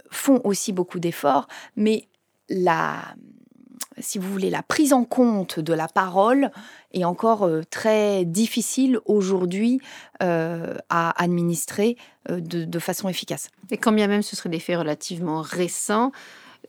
font 0.09 0.41
aussi 0.43 0.73
beaucoup 0.73 0.99
d'efforts. 0.99 1.47
Mais 1.75 2.07
la, 2.49 3.01
si 3.97 4.19
vous 4.19 4.29
voulez, 4.29 4.49
la 4.49 4.63
prise 4.63 4.93
en 4.93 5.03
compte 5.03 5.59
de 5.59 5.73
la 5.73 5.87
parole 5.87 6.51
est 6.93 7.05
encore 7.05 7.43
euh, 7.43 7.61
très 7.69 8.25
difficile 8.25 8.99
aujourd'hui 9.05 9.79
euh, 10.21 10.75
à 10.89 11.21
administrer 11.21 11.97
euh, 12.29 12.39
de, 12.41 12.79
façon 12.79 13.09
efficace. 13.09 13.49
Et 13.69 13.77
quand 13.77 13.91
bien 13.91 14.07
même 14.07 14.21
ce 14.21 14.35
seraient 14.35 14.49
des 14.49 14.59
faits 14.59 14.77
relativement 14.77 15.41
récents, 15.41 16.11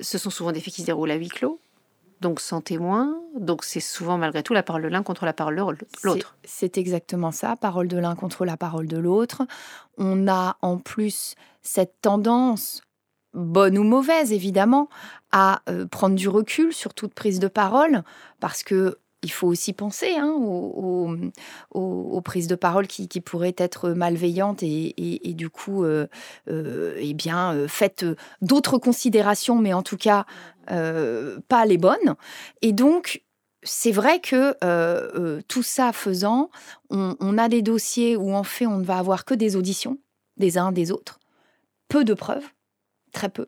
ce 0.01 0.19
sont 0.19 0.31
souvent 0.31 0.53
des 0.53 0.61
faits 0.61 0.75
qui 0.75 0.83
se 0.83 0.87
déroulent 0.87 1.11
à 1.11 1.17
huis 1.17 1.29
clos 1.29 1.61
donc 2.21 2.39
sans 2.39 2.61
témoin. 2.61 3.19
Donc 3.37 3.65
c'est 3.65 3.81
souvent 3.81 4.17
malgré 4.17 4.45
tout 4.45 4.55
la 4.55 4.63
parole 4.63 4.83
de 4.83 4.89
l'un 4.89 5.03
contre 5.03 5.25
la 5.25 5.33
parole 5.33 5.57
de 5.57 5.61
l'autre. 6.05 6.37
C'est 6.45 6.79
exactement 6.79 7.33
ça, 7.33 7.57
parole 7.57 7.89
de 7.89 7.99
l'un 7.99 8.15
contre 8.15 8.45
la 8.45 8.57
parole 8.57 8.87
de 8.87 8.97
l'autre. 8.97 9.43
On 9.99 10.29
a 10.29 10.57
en 10.63 10.79
plus 10.79 11.35
cette 11.63 12.01
tendance 12.01 12.83
bonne 13.35 13.77
ou 13.77 13.83
mauvaise 13.83 14.33
évidemment, 14.33 14.89
à 15.33 15.63
prendre 15.91 16.15
du 16.15 16.29
recul 16.29 16.73
sur 16.73 16.95
toute 16.95 17.13
prise 17.13 17.41
de 17.41 17.49
parole, 17.49 18.05
parce 18.39 18.63
que 18.63 18.99
il 19.23 19.31
faut 19.31 19.47
aussi 19.47 19.73
penser 19.73 20.15
hein, 20.17 20.35
aux, 21.71 22.21
prises 22.23 22.47
de 22.47 22.55
parole 22.55 22.87
qui, 22.87 23.09
pourraient 23.21 23.55
être 23.57 23.91
malveillantes 23.91 24.63
et, 24.63 25.35
du 25.35 25.51
coup, 25.51 25.85
euh, 25.85 26.07
euh, 26.49 26.97
eh 26.99 27.15
bien, 27.15 27.67
faites 27.69 28.05
d'autres 28.41 28.79
considérations, 28.79 29.59
mais 29.59 29.73
en 29.73 29.83
tout 29.83 29.97
cas 29.97 30.27
pas 30.67 31.67
les 31.67 31.79
bonnes. 31.79 32.17
Et 32.63 32.73
donc, 32.73 33.23
c'est 33.63 33.93
vrai 33.93 34.21
que 34.21 34.57
tout 35.43 35.63
ça 35.63 35.93
faisant, 35.93 36.51
on, 36.91 37.39
a 37.39 37.49
des 37.49 37.63
dossiers 37.63 38.17
où 38.17 38.35
en 38.35 38.45
fait 38.45 38.67
on 38.67 38.79
ne 38.79 38.85
va 38.85 38.99
avoir 38.99 39.25
que 39.25 39.35
des 39.35 39.57
auditions 39.57 39.99
des 40.37 40.59
uns 40.59 40.73
des 40.73 40.91
autres, 40.93 41.21
peu 41.89 42.05
de 42.05 42.15
preuves, 42.15 42.47
très 43.13 43.29
peu. 43.29 43.47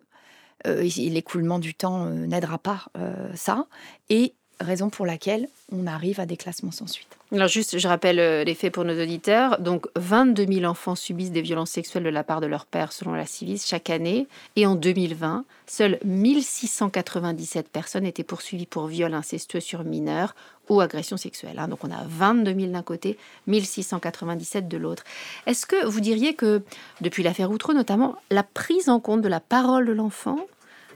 Euh, 0.66 0.88
l'écoulement 0.96 1.58
du 1.58 1.74
temps 1.74 2.06
euh, 2.06 2.26
n'aidera 2.26 2.58
pas 2.58 2.86
euh, 2.96 3.30
ça. 3.34 3.66
Et 4.08 4.34
raison 4.60 4.90
pour 4.90 5.06
laquelle 5.06 5.48
on 5.72 5.86
arrive 5.86 6.20
à 6.20 6.26
des 6.26 6.36
classements 6.36 6.70
sans 6.70 6.86
suite. 6.86 7.08
Alors 7.32 7.48
juste, 7.48 7.78
je 7.78 7.88
rappelle 7.88 8.44
les 8.44 8.54
faits 8.54 8.72
pour 8.72 8.84
nos 8.84 9.00
auditeurs. 9.00 9.60
Donc 9.60 9.86
22 9.96 10.46
000 10.46 10.64
enfants 10.64 10.94
subissent 10.94 11.32
des 11.32 11.42
violences 11.42 11.70
sexuelles 11.70 12.04
de 12.04 12.08
la 12.08 12.22
part 12.22 12.40
de 12.40 12.46
leur 12.46 12.66
père 12.66 12.92
selon 12.92 13.14
la 13.14 13.26
Civis 13.26 13.66
chaque 13.66 13.90
année. 13.90 14.28
Et 14.56 14.66
en 14.66 14.76
2020, 14.76 15.44
seules 15.66 15.98
1697 16.04 17.68
personnes 17.68 18.06
étaient 18.06 18.22
poursuivies 18.22 18.66
pour 18.66 18.86
viol 18.86 19.12
incestueux 19.14 19.60
sur 19.60 19.82
mineurs 19.84 20.34
ou 20.68 20.80
agression 20.80 21.16
sexuelle. 21.16 21.58
Hein. 21.58 21.68
Donc 21.68 21.84
on 21.84 21.90
a 21.90 22.04
22 22.06 22.54
000 22.54 22.72
d'un 22.72 22.82
côté, 22.82 23.18
1697 23.46 24.68
de 24.68 24.76
l'autre. 24.76 25.04
Est-ce 25.46 25.66
que 25.66 25.86
vous 25.86 26.00
diriez 26.00 26.34
que 26.34 26.62
depuis 27.00 27.22
l'affaire 27.22 27.50
Outreau 27.50 27.72
notamment, 27.72 28.16
la 28.30 28.42
prise 28.42 28.88
en 28.88 29.00
compte 29.00 29.22
de 29.22 29.28
la 29.28 29.40
parole 29.40 29.86
de 29.86 29.92
l'enfant 29.92 30.38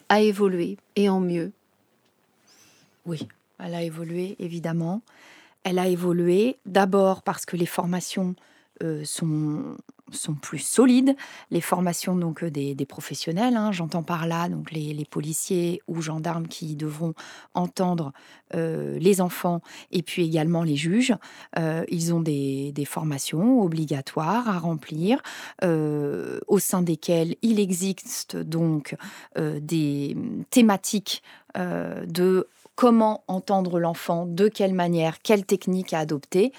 a 0.09 0.21
évolué 0.21 0.77
et 0.97 1.09
en 1.09 1.21
mieux? 1.21 1.53
Oui, 3.07 3.27
elle 3.59 3.75
a 3.75 3.83
évolué, 3.83 4.37
évidemment. 4.39 5.03
Elle 5.65 5.79
a 5.79 5.89
évolué 5.89 6.59
d'abord 6.67 7.23
parce 7.23 7.45
que 7.45 7.57
les 7.57 7.67
formations 7.67 8.35
euh, 8.85 9.03
sont, 9.05 9.77
sont 10.13 10.35
plus 10.35 10.61
solides, 10.61 11.17
les 11.51 11.61
formations 11.61 12.15
donc 12.15 12.45
euh, 12.45 12.51
des, 12.51 12.87
professionnels, 12.87 13.57
hein, 13.57 13.73
j'entends 13.73 14.05
par 14.05 14.29
là 14.29 14.49
donc 14.49 14.71
les, 14.71 15.05
policiers 15.05 15.83
ou 15.89 16.01
gendarmes 16.01 16.47
qui 16.47 16.77
devront 16.77 17.13
entendre 17.55 18.13
euh, 18.55 18.97
les 19.01 19.21
enfants 19.21 19.63
et 19.91 20.03
puis 20.03 20.25
également 20.25 20.63
les 20.63 20.77
juges. 20.77 21.13
ils 21.57 22.15
ont 22.15 22.21
des, 22.21 22.71
des, 22.71 22.85
formations 22.85 23.63
obligatoires 23.63 24.49
à 24.49 24.61
remplir, 24.61 25.21
au 25.63 26.59
sein 26.61 26.83
desquelles 26.83 27.35
il 27.43 27.59
existe 27.59 28.37
donc 28.37 28.95
des 29.37 30.17
thématiques 30.51 31.23
de 31.57 32.47
comment 32.79 33.25
entendre 33.27 33.81
l'enfant, 33.81 34.25
de 34.25 34.47
quelle 34.47 34.73
manière, 34.73 35.21
quelle 35.21 35.45
technique 35.45 35.93
à 35.93 35.99
adopter. 35.99 36.53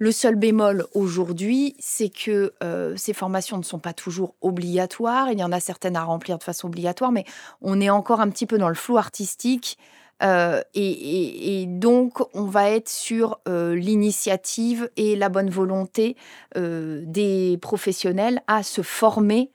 Le 0.00 0.10
seul 0.10 0.34
bémol 0.34 0.86
aujourd'hui, 0.92 1.76
c'est 1.78 2.08
que 2.08 2.52
euh, 2.64 2.96
ces 2.96 3.12
formations 3.12 3.58
ne 3.58 3.62
sont 3.62 3.78
pas 3.78 3.92
toujours 3.92 4.34
obligatoires. 4.40 5.30
Il 5.30 5.38
y 5.38 5.44
en 5.44 5.52
a 5.52 5.60
certaines 5.60 5.94
à 5.94 6.02
remplir 6.02 6.36
de 6.36 6.42
façon 6.42 6.66
obligatoire, 6.66 7.12
mais 7.12 7.24
on 7.60 7.80
est 7.80 7.90
encore 7.90 8.20
un 8.20 8.28
petit 8.28 8.44
peu 8.44 8.58
dans 8.58 8.68
le 8.68 8.74
flou 8.74 8.98
artistique. 8.98 9.78
Euh, 10.24 10.62
et, 10.74 11.66
donc, 11.68 12.18
on 12.34 12.46
va 12.46 12.68
être 12.68 12.88
sur 12.88 13.38
euh, 13.46 13.76
l'initiative 13.76 14.90
et 14.96 15.14
la 15.14 15.28
bonne 15.28 15.48
volonté 15.48 16.16
des 16.56 17.56
professionnels 17.62 18.42
à 18.48 18.64
se 18.64 18.82
former 18.82 19.52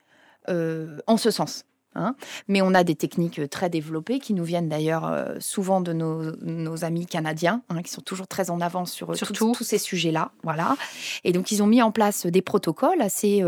en 0.48 1.18
ce 1.18 1.30
sens. 1.30 1.67
Hein. 1.98 2.14
Mais 2.46 2.62
on 2.62 2.74
a 2.74 2.84
des 2.84 2.94
techniques 2.94 3.40
euh, 3.40 3.48
très 3.48 3.68
développées 3.68 4.20
qui 4.20 4.32
nous 4.34 4.44
viennent 4.44 4.68
d'ailleurs 4.68 5.06
euh, 5.06 5.34
souvent 5.40 5.80
de 5.80 5.92
nos, 5.92 6.84
amis 6.84 7.06
canadiens, 7.06 7.62
hein, 7.68 7.82
qui 7.82 7.90
sont 7.90 8.00
toujours 8.00 8.28
très 8.28 8.50
en 8.50 8.60
avance 8.60 8.92
sur, 8.92 9.10
euh, 9.10 9.14
tous 9.34 9.64
ces 9.64 9.78
sujets-là. 9.78 10.30
Voilà. 10.44 10.76
Et 11.24 11.32
donc, 11.32 11.50
ils 11.50 11.62
ont 11.62 11.66
mis 11.66 11.82
en 11.82 11.90
place 11.90 12.26
des 12.26 12.42
protocoles 12.42 13.00
assez, 13.00 13.42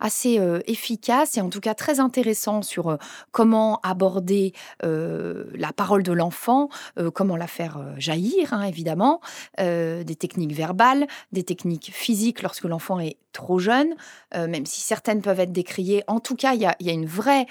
assez 0.00 0.40
efficaces 0.66 1.36
et 1.36 1.40
en 1.40 1.48
tout 1.48 1.60
cas 1.60 1.74
très 1.74 2.00
intéressants 2.00 2.62
sur 2.62 2.98
comment 3.30 3.80
aborder 3.82 4.52
la 4.82 5.72
parole 5.74 6.02
de 6.02 6.12
l'enfant, 6.12 6.68
comment 7.12 7.36
la 7.36 7.46
faire 7.46 7.80
jaillir, 7.98 8.52
hein, 8.52 8.62
évidemment, 8.62 9.20
des 9.58 10.16
techniques 10.18 10.54
verbales, 10.54 11.06
des 11.32 11.44
techniques 11.44 11.90
physiques 11.92 12.42
lorsque 12.42 12.64
l'enfant 12.64 12.98
est 13.00 13.16
trop 13.32 13.58
jeune, 13.58 13.94
même 14.34 14.66
si 14.66 14.80
certaines 14.80 15.22
peuvent 15.22 15.40
être 15.40 15.52
décriées. 15.52 16.02
En 16.06 16.20
tout 16.20 16.36
cas, 16.36 16.54
il 16.54 16.60
y 16.60 16.84
y 16.84 16.90
a 16.90 16.92
une 16.92 17.06
vraie 17.06 17.46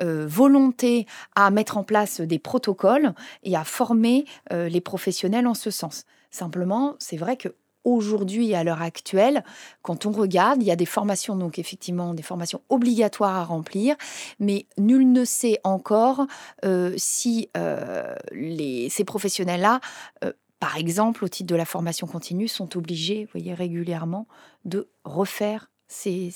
euh, 0.00 0.26
volonté 0.26 1.06
à 1.34 1.50
mettre 1.50 1.76
en 1.76 1.84
place 1.84 2.20
des 2.20 2.38
protocoles 2.38 3.14
et 3.42 3.56
à 3.56 3.64
former 3.64 4.24
euh, 4.52 4.68
les 4.68 4.80
professionnels 4.80 5.46
en 5.46 5.54
ce 5.54 5.70
sens. 5.70 6.04
Simplement, 6.30 6.96
c'est 6.98 7.16
vrai 7.16 7.36
que 7.36 7.48
aujourd'hui, 7.84 8.54
à 8.54 8.64
l'heure 8.64 8.82
actuelle, 8.82 9.44
quand 9.82 10.04
on 10.04 10.12
regarde, 10.12 10.62
il 10.62 10.66
y 10.66 10.70
a 10.70 10.76
des 10.76 10.86
formations, 10.86 11.36
donc 11.36 11.58
effectivement, 11.58 12.12
des 12.12 12.22
formations 12.22 12.60
obligatoires 12.68 13.36
à 13.36 13.44
remplir, 13.44 13.96
mais 14.38 14.66
nul 14.76 15.10
ne 15.10 15.24
sait 15.24 15.58
encore 15.64 16.26
euh, 16.64 16.92
si 16.96 17.48
ces 17.54 19.04
professionnels-là, 19.04 19.80
par 20.60 20.76
exemple, 20.76 21.24
au 21.24 21.28
titre 21.28 21.48
de 21.48 21.56
la 21.56 21.64
formation 21.64 22.06
continue, 22.06 22.48
sont 22.48 22.76
obligés, 22.76 23.28
voyez, 23.32 23.54
régulièrement, 23.54 24.26
de 24.64 24.90
refaire 25.04 25.70
ces 25.86 26.30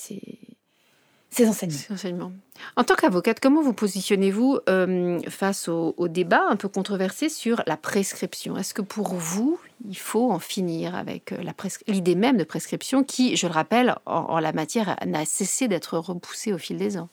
enseignements. 1.40 2.32
En 2.76 2.84
tant 2.84 2.94
qu'avocate, 2.94 3.40
comment 3.40 3.62
vous 3.62 3.72
positionnez-vous 3.72 4.58
euh, 4.68 5.18
face 5.28 5.68
au, 5.68 5.94
débat 6.08 6.42
un 6.48 6.56
peu 6.56 6.68
controversé 6.68 7.28
sur 7.28 7.62
la 7.66 7.76
prescription? 7.76 8.56
Est-ce 8.56 8.74
que 8.74 8.82
pour 8.82 9.14
vous, 9.14 9.58
il 9.88 9.96
faut 9.96 10.30
en 10.30 10.38
finir 10.38 10.94
avec 10.94 11.32
euh, 11.32 11.42
l'idée 11.86 12.14
même 12.14 12.36
de 12.36 12.44
prescription 12.44 13.02
qui, 13.02 13.36
je 13.36 13.46
le 13.46 13.52
rappelle, 13.52 13.96
en, 14.06 14.38
la 14.38 14.52
matière 14.52 14.96
n'a 15.06 15.24
cessé 15.24 15.68
d'être 15.68 15.98
repoussée 15.98 16.52
au 16.52 16.58
fil 16.58 16.76
des 16.76 16.98
ans? 16.98 17.08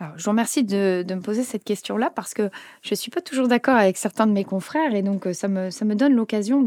Alors, 0.00 0.14
je 0.16 0.24
vous 0.24 0.30
remercie 0.30 0.64
de, 0.64 1.04
me 1.08 1.20
poser 1.20 1.44
cette 1.44 1.62
question-là 1.62 2.10
parce 2.10 2.34
que 2.34 2.50
je 2.82 2.90
ne 2.92 2.96
suis 2.96 3.10
pas 3.10 3.20
toujours 3.20 3.46
d'accord 3.46 3.76
avec 3.76 3.96
certains 3.96 4.26
de 4.26 4.32
mes 4.32 4.44
confrères 4.44 4.94
et 4.94 5.02
donc 5.02 5.26
euh, 5.26 5.32
ça 5.32 5.48
me, 5.48 5.70
ça 5.70 5.84
me 5.84 5.94
donne 5.94 6.14
l'occasion 6.14 6.64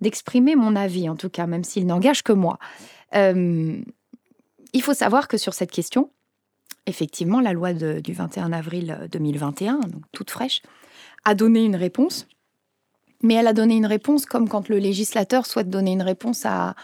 d'exprimer 0.00 0.56
mon 0.56 0.76
avis, 0.76 1.08
en 1.08 1.16
tout 1.16 1.28
cas, 1.28 1.46
même 1.46 1.64
s'il 1.64 1.86
n'engage 1.86 2.22
que 2.22 2.32
moi. 2.32 2.58
Il 4.74 4.82
faut 4.82 4.92
savoir 4.94 5.28
que 5.28 5.36
sur 5.38 5.54
cette 5.54 5.70
question, 5.70 6.10
effectivement, 6.86 7.40
la 7.40 7.52
loi 7.52 7.72
du 7.72 8.12
21 8.12 8.52
avril 8.52 9.08
2021, 9.10 9.78
donc 9.78 10.02
toute 10.12 10.30
fraîche, 10.30 10.60
a 11.24 11.34
donné 11.34 11.64
une 11.64 11.76
réponse. 11.76 12.26
Mais 13.22 13.34
elle 13.34 13.46
a 13.46 13.54
donné 13.54 13.76
une 13.76 13.86
réponse 13.86 14.26
comme 14.26 14.48
quand 14.48 14.68
le 14.68 14.76
législateur 14.78 15.46
souhaite 15.46 15.70
donner 15.70 15.92
une 15.92 16.02
réponse 16.02 16.44
à, 16.44 16.74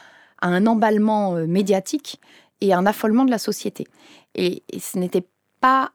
un 0.40 0.66
emballement 0.66 1.37
euh, 1.37 1.47
médiatique 1.47 2.18
et 2.62 2.73
un 2.73 2.87
affolement 2.87 3.26
de 3.26 3.30
la 3.30 3.37
société. 3.38 3.87
Et, 4.35 4.62
et 4.73 4.78
ce 4.78 4.97
n'était 4.99 5.26
pas 5.61 5.90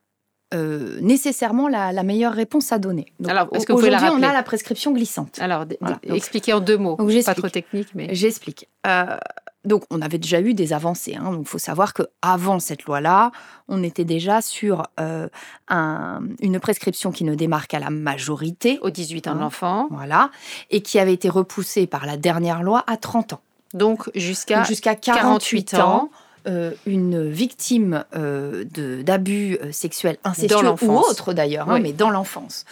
euh, 0.54 1.00
nécessairement 1.02 1.68
la, 1.68 1.92
la 1.92 2.04
meilleure 2.04 2.34
réponse 2.34 2.72
à 2.72 2.78
donner. 2.78 3.08
Donc, 3.20 3.32
Alors, 3.32 3.48
est-ce 3.54 3.66
que 3.66 3.72
vous 3.74 3.80
pouvez 3.80 3.90
la 3.90 3.98
aujourd'hui, 3.98 4.24
on 4.24 4.30
a 4.30 4.34
la 4.34 4.44
prescription 4.44 4.92
glissante. 4.92 5.40
Alors, 5.40 5.66
d- 5.66 5.78
Voilà, 5.82 5.96
d- 6.04 6.10
donc- 6.10 6.18
expliquez 6.18 6.54
en 6.54 6.60
deux 6.60 6.78
mots. 6.78 6.96
Donc, 6.98 7.10
Pas 7.26 7.34
trop 7.34 7.50
technique, 7.50 7.88
mais. 7.96 8.14
J'explique. 8.14 8.68
Euh, 8.86 9.18
donc, 9.66 9.84
on 9.92 10.02
avait 10.02 10.18
déjà 10.18 10.40
eu 10.42 10.54
des 10.54 10.74
avancées. 10.74 11.16
hein. 11.16 11.32
Donc, 11.32 11.42
il 11.42 11.48
faut 11.48 11.58
savoir 11.58 11.94
que 11.94 12.04
avant 12.22 12.60
cette 12.60 12.84
loi-là, 12.86 13.32
on 13.68 13.84
était 13.84 14.06
déjà 14.06 14.42
sur 14.42 14.84
euh, 15.00 15.28
un- 15.68 16.22
une 16.42 16.60
prescription 16.60 17.12
qui 17.12 17.24
ne 17.24 17.36
démarre 17.36 17.68
qu'à 17.68 17.80
la 17.80 17.90
majorité, 17.90 18.80
Au 18.82 18.90
18 18.90 19.28
ans 19.28 19.32
de 19.34 19.38
Hein. 19.38 19.42
l'enfant. 19.42 19.88
voilà, 19.92 20.30
et 20.72 20.82
qui 20.82 21.00
avait 21.00 21.14
été 21.14 21.30
repoussée 21.30 21.88
par 21.88 22.06
la 22.06 22.18
dernière 22.18 22.64
loi 22.64 22.84
à 22.88 22.98
30 22.98 23.34
ans. 23.34 23.42
Donc, 23.74 24.10
jusqu'à. 24.16 24.58
Donc, 24.60 24.68
jusqu'à 24.68 24.96
48, 24.96 25.66
48 25.72 25.74
ans, 25.82 26.10
euh, 26.48 26.72
une 26.86 27.28
victime 27.30 28.06
euh, 28.16 28.64
d'abus 29.04 29.58
sexuels 29.72 30.18
incestueux 30.24 30.48
ou 30.60 30.98
autres 31.10 31.34
d'ailleurs, 31.34 31.70
hein, 31.70 31.80
mais 31.82 31.92
dans 31.92 32.12
l'enfance, 32.12 32.66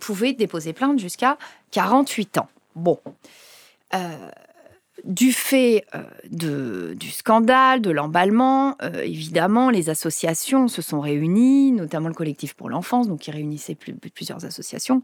pouvait 0.00 0.32
déposer 0.32 0.72
plainte 0.72 0.98
jusqu'à 0.98 1.38
48 1.70 2.38
ans. 2.38 2.48
Bon. 2.74 2.98
Du 5.04 5.32
fait 5.32 5.86
euh, 5.94 6.02
de, 6.30 6.94
du 6.98 7.10
scandale, 7.10 7.80
de 7.80 7.90
l'emballement, 7.90 8.76
euh, 8.82 9.02
évidemment, 9.02 9.70
les 9.70 9.88
associations 9.90 10.68
se 10.68 10.82
sont 10.82 11.00
réunies, 11.00 11.72
notamment 11.72 12.08
le 12.08 12.14
collectif 12.14 12.54
pour 12.54 12.68
l'enfance, 12.68 13.08
donc 13.08 13.20
qui 13.20 13.30
réunissait 13.30 13.74
plus- 13.74 13.94
plusieurs 13.94 14.44
associations, 14.44 15.00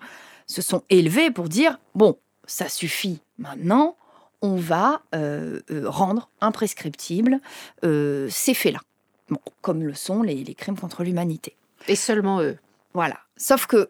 se 0.46 0.62
sont 0.62 0.82
élevées 0.90 1.30
pour 1.30 1.48
dire 1.48 1.78
bon, 1.94 2.18
ça 2.46 2.68
suffit 2.68 3.20
maintenant, 3.38 3.96
on 4.42 4.56
va 4.56 5.02
euh, 5.14 5.60
rendre 5.84 6.28
imprescriptible 6.40 7.40
euh, 7.84 8.28
ces 8.30 8.54
faits-là, 8.54 8.80
Bon, 9.28 9.40
comme 9.60 9.82
le 9.82 9.94
sont 9.94 10.22
les, 10.22 10.44
les 10.44 10.54
crimes 10.54 10.78
contre 10.78 11.02
l'humanité. 11.02 11.56
Et 11.88 11.96
seulement 11.96 12.40
eux. 12.40 12.58
Voilà. 12.94 13.16
Sauf 13.36 13.66
que, 13.66 13.88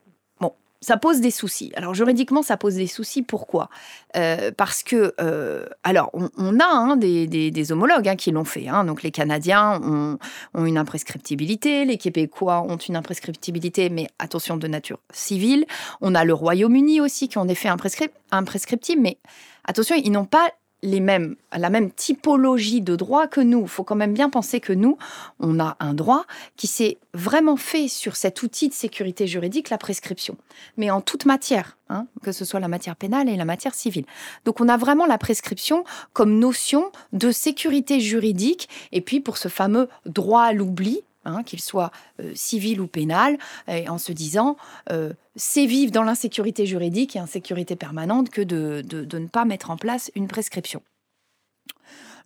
ça 0.80 0.96
pose 0.96 1.20
des 1.20 1.30
soucis. 1.30 1.72
Alors, 1.76 1.94
juridiquement, 1.94 2.42
ça 2.42 2.56
pose 2.56 2.74
des 2.74 2.86
soucis. 2.86 3.22
Pourquoi? 3.22 3.68
Euh, 4.16 4.50
Parce 4.56 4.82
que, 4.82 5.14
euh, 5.20 5.66
alors, 5.84 6.10
on, 6.12 6.60
a 6.60 6.66
hein, 6.66 6.96
des, 6.96 7.72
homologues 7.72 8.08
hein, 8.08 8.16
qui 8.16 8.30
l'ont 8.30 8.44
fait. 8.44 8.68
hein. 8.68 8.84
Donc, 8.84 9.02
les 9.02 9.10
Canadiens 9.10 9.80
ont, 9.82 10.18
ont 10.54 10.64
une 10.64 10.78
imprescriptibilité, 10.78 11.84
les 11.84 11.98
Québécois 11.98 12.62
ont 12.62 12.76
une 12.76 12.96
imprescriptibilité, 12.96 13.90
mais 13.90 14.08
attention, 14.18 14.56
de 14.56 14.68
nature 14.68 14.98
civile. 15.12 15.66
On 16.00 16.14
a 16.14 16.24
le 16.24 16.34
Royaume-Uni 16.34 17.00
aussi 17.00 17.28
qui 17.28 17.38
ont 17.38 17.44
des 17.44 17.54
faits 17.54 17.72
imprescrip- 17.72 18.10
imprescriptibles, 18.30 19.02
mais 19.02 19.18
attention, 19.64 19.96
ils 19.96 20.10
n'ont 20.12 20.24
pas 20.24 20.48
les 20.82 21.00
mêmes, 21.00 21.36
la 21.52 21.70
même 21.70 21.90
typologie 21.90 22.80
de 22.80 22.96
droit 22.96 23.26
que 23.26 23.40
nous. 23.40 23.62
Il 23.62 23.68
faut 23.68 23.84
quand 23.84 23.96
même 23.96 24.12
bien 24.12 24.28
penser 24.30 24.60
que 24.60 24.72
nous, 24.72 24.98
on 25.40 25.58
a 25.58 25.76
un 25.80 25.94
droit 25.94 26.24
qui 26.56 26.66
s'est 26.66 26.98
vraiment 27.14 27.56
fait 27.56 27.88
sur 27.88 28.16
cet 28.16 28.42
outil 28.42 28.68
de 28.68 28.74
sécurité 28.74 29.26
juridique, 29.26 29.70
la 29.70 29.78
prescription, 29.78 30.36
mais 30.76 30.90
en 30.90 31.00
toute 31.00 31.24
matière, 31.24 31.78
hein, 31.88 32.06
que 32.22 32.32
ce 32.32 32.44
soit 32.44 32.60
la 32.60 32.68
matière 32.68 32.96
pénale 32.96 33.28
et 33.28 33.36
la 33.36 33.44
matière 33.44 33.74
civile. 33.74 34.04
Donc 34.44 34.60
on 34.60 34.68
a 34.68 34.76
vraiment 34.76 35.06
la 35.06 35.18
prescription 35.18 35.84
comme 36.12 36.38
notion 36.38 36.92
de 37.12 37.30
sécurité 37.30 38.00
juridique, 38.00 38.68
et 38.92 39.00
puis 39.00 39.20
pour 39.20 39.38
ce 39.38 39.48
fameux 39.48 39.88
droit 40.04 40.42
à 40.42 40.52
l'oubli, 40.52 41.02
hein, 41.26 41.42
qu'il 41.42 41.60
soit 41.60 41.90
euh, 42.20 42.32
civil 42.34 42.80
ou 42.80 42.86
pénal, 42.86 43.36
et 43.68 43.88
en 43.88 43.98
se 43.98 44.12
disant, 44.12 44.56
euh, 44.90 45.12
c'est 45.34 45.66
vivre 45.66 45.92
dans 45.92 46.02
l'insécurité 46.02 46.64
juridique 46.64 47.16
et 47.16 47.18
insécurité 47.18 47.76
permanente 47.76 48.30
que 48.30 48.40
de, 48.40 48.82
de- 48.82 49.18
ne 49.18 49.26
pas 49.26 49.44
mettre 49.44 49.70
en 49.70 49.76
place 49.76 50.10
une 50.14 50.28
prescription. 50.28 50.80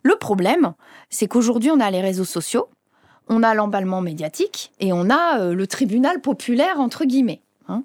Le 0.03 0.15
problème, 0.15 0.73
c'est 1.09 1.27
qu'aujourd'hui, 1.27 1.71
on 1.71 1.79
a 1.79 1.91
les 1.91 2.01
réseaux 2.01 2.25
sociaux, 2.25 2.69
on 3.27 3.43
a 3.43 3.53
l'emballement 3.53 4.01
médiatique 4.01 4.71
et 4.79 4.93
on 4.93 5.09
a 5.09 5.39
euh, 5.39 5.53
le 5.53 5.67
tribunal 5.67 6.21
populaire, 6.21 6.79
entre 6.79 7.05
guillemets. 7.05 7.41
hein. 7.67 7.83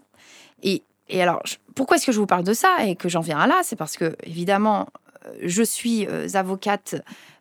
Et, 0.63 0.83
et 1.09 1.23
alors, 1.23 1.43
pourquoi 1.75 1.97
est-ce 1.97 2.07
que 2.07 2.13
je 2.13 2.19
vous 2.19 2.27
parle 2.27 2.45
de 2.45 2.55
ça 2.55 2.85
et 2.87 2.97
que 2.97 3.09
j'en 3.09 3.21
viens 3.21 3.39
à 3.39 3.47
là? 3.47 3.61
C'est 3.63 3.77
parce 3.77 3.97
que, 3.97 4.17
évidemment, 4.23 4.89
je 5.43 5.63
suis 5.63 6.07
euh, 6.07 6.27
avocate 6.35 6.97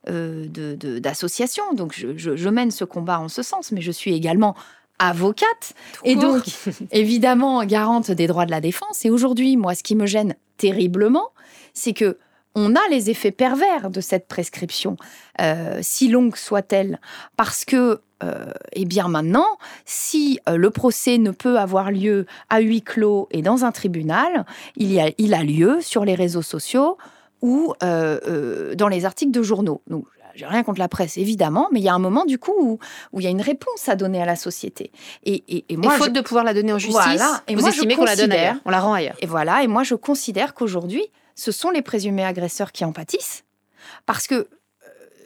euh, 0.10 0.46
de- 0.48 0.76
de- 0.76 1.00
d'association, 1.00 1.74
donc 1.74 1.94
je, 1.96 2.16
je- 2.18 2.36
je 2.36 2.50
mène 2.50 2.72
ce 2.72 2.86
combat 2.86 3.20
en 3.20 3.28
ce 3.28 3.42
sens, 3.44 3.72
mais 3.72 3.82
je 3.82 3.92
suis 3.92 4.14
également 4.14 4.56
avocate. 5.00 5.74
Et 6.04 6.16
donc 6.16 6.44
évidemment 6.92 7.64
garante 7.66 8.12
des 8.12 8.28
droits 8.28 8.46
de 8.46 8.52
la 8.52 8.62
défense. 8.62 9.04
Et 9.06 9.10
aujourd'hui, 9.10 9.58
moi, 9.58 9.76
ce 9.76 9.84
qui 9.84 9.96
me 9.96 10.06
gêne 10.06 10.36
terriblement, 10.58 11.30
c'est 11.74 11.94
que 11.94 12.18
on 12.58 12.74
a 12.76 12.80
les 12.90 13.10
effets 13.10 13.32
pervers 13.32 13.90
de 13.90 14.00
cette 14.00 14.30
prescription, 14.30 14.96
euh, 15.42 15.80
si 15.82 16.08
longue 16.08 16.38
soit-elle, 16.38 17.02
parce 17.36 17.66
que, 17.66 18.00
euh, 18.24 18.46
eh 18.72 18.86
bien 18.86 19.10
maintenant, 19.10 19.58
si 19.84 20.40
le 20.48 20.70
procès 20.70 21.18
ne 21.18 21.32
peut 21.32 21.60
avoir 21.60 21.92
lieu 21.92 22.26
à 22.50 22.62
huis 22.62 22.82
clos 22.82 23.28
et 23.32 23.42
dans 23.42 23.66
un 23.66 23.74
tribunal, 23.74 24.46
il, 24.78 24.94
y 24.94 25.02
a, 25.02 25.12
il 25.18 25.34
a 25.34 25.44
lieu 25.44 25.80
sur 25.82 26.06
les 26.06 26.16
réseaux 26.16 26.42
sociaux 26.42 26.98
ou 27.46 27.74
euh, 27.84 28.20
euh, 28.28 28.76
dans 28.76 28.88
les 28.88 29.06
articles 29.06 29.32
de 29.32 29.44
journaux. 29.44 29.82
Donc, 29.88 30.06
j'ai 30.34 30.46
rien 30.48 30.64
contre 30.64 30.80
la 30.80 30.90
presse, 30.90 31.16
évidemment, 31.18 31.70
mais 31.72 31.80
il 31.80 31.84
y 31.84 31.90
a 31.90 31.94
un 31.94 32.00
moment, 32.00 32.26
du 32.26 32.38
coup, 32.40 32.54
où, 32.60 32.80
où 33.14 33.20
il 33.22 33.24
y 33.24 33.28
a 33.28 33.30
une 33.30 33.42
réponse 33.42 33.88
à 33.88 33.96
donner 33.96 34.22
à 34.22 34.26
la 34.26 34.36
société. 34.36 34.92
Et, 35.24 35.36
et, 35.48 35.58
et 35.70 35.74
Et 35.74 35.78
moi, 35.78 35.94
faute 35.94 36.08
je- 36.08 36.12
de 36.14 36.22
pouvoir 36.22 36.44
la 36.44 36.54
donner 36.54 36.74
en 36.74 36.78
justice, 36.80 37.02
Voilà. 37.04 37.42
Et 37.48 37.56
vous 37.56 37.62
moi, 37.62 37.70
estimez 37.70 37.96
qu'on 37.96 38.04
la 38.04 38.16
donne 38.16 38.32
ailleurs. 38.34 38.56
On 38.66 38.70
la 38.72 38.80
rend 38.82 38.94
ailleurs. 38.94 39.16
et 39.22 39.28
voilà, 39.28 39.64
et 39.64 39.68
moi 39.68 39.84
je 39.84 39.96
considère 39.96 40.54
qu'aujourd'hui, 40.54 41.04
ce 41.36 41.52
sont 41.54 41.70
les 41.70 41.82
présumés 41.82 42.26
agresseurs 42.26 42.72
qui 42.74 42.84
en 42.84 42.92
pâtissent. 42.92 43.44
Parce 44.06 44.26
que, 44.28 44.48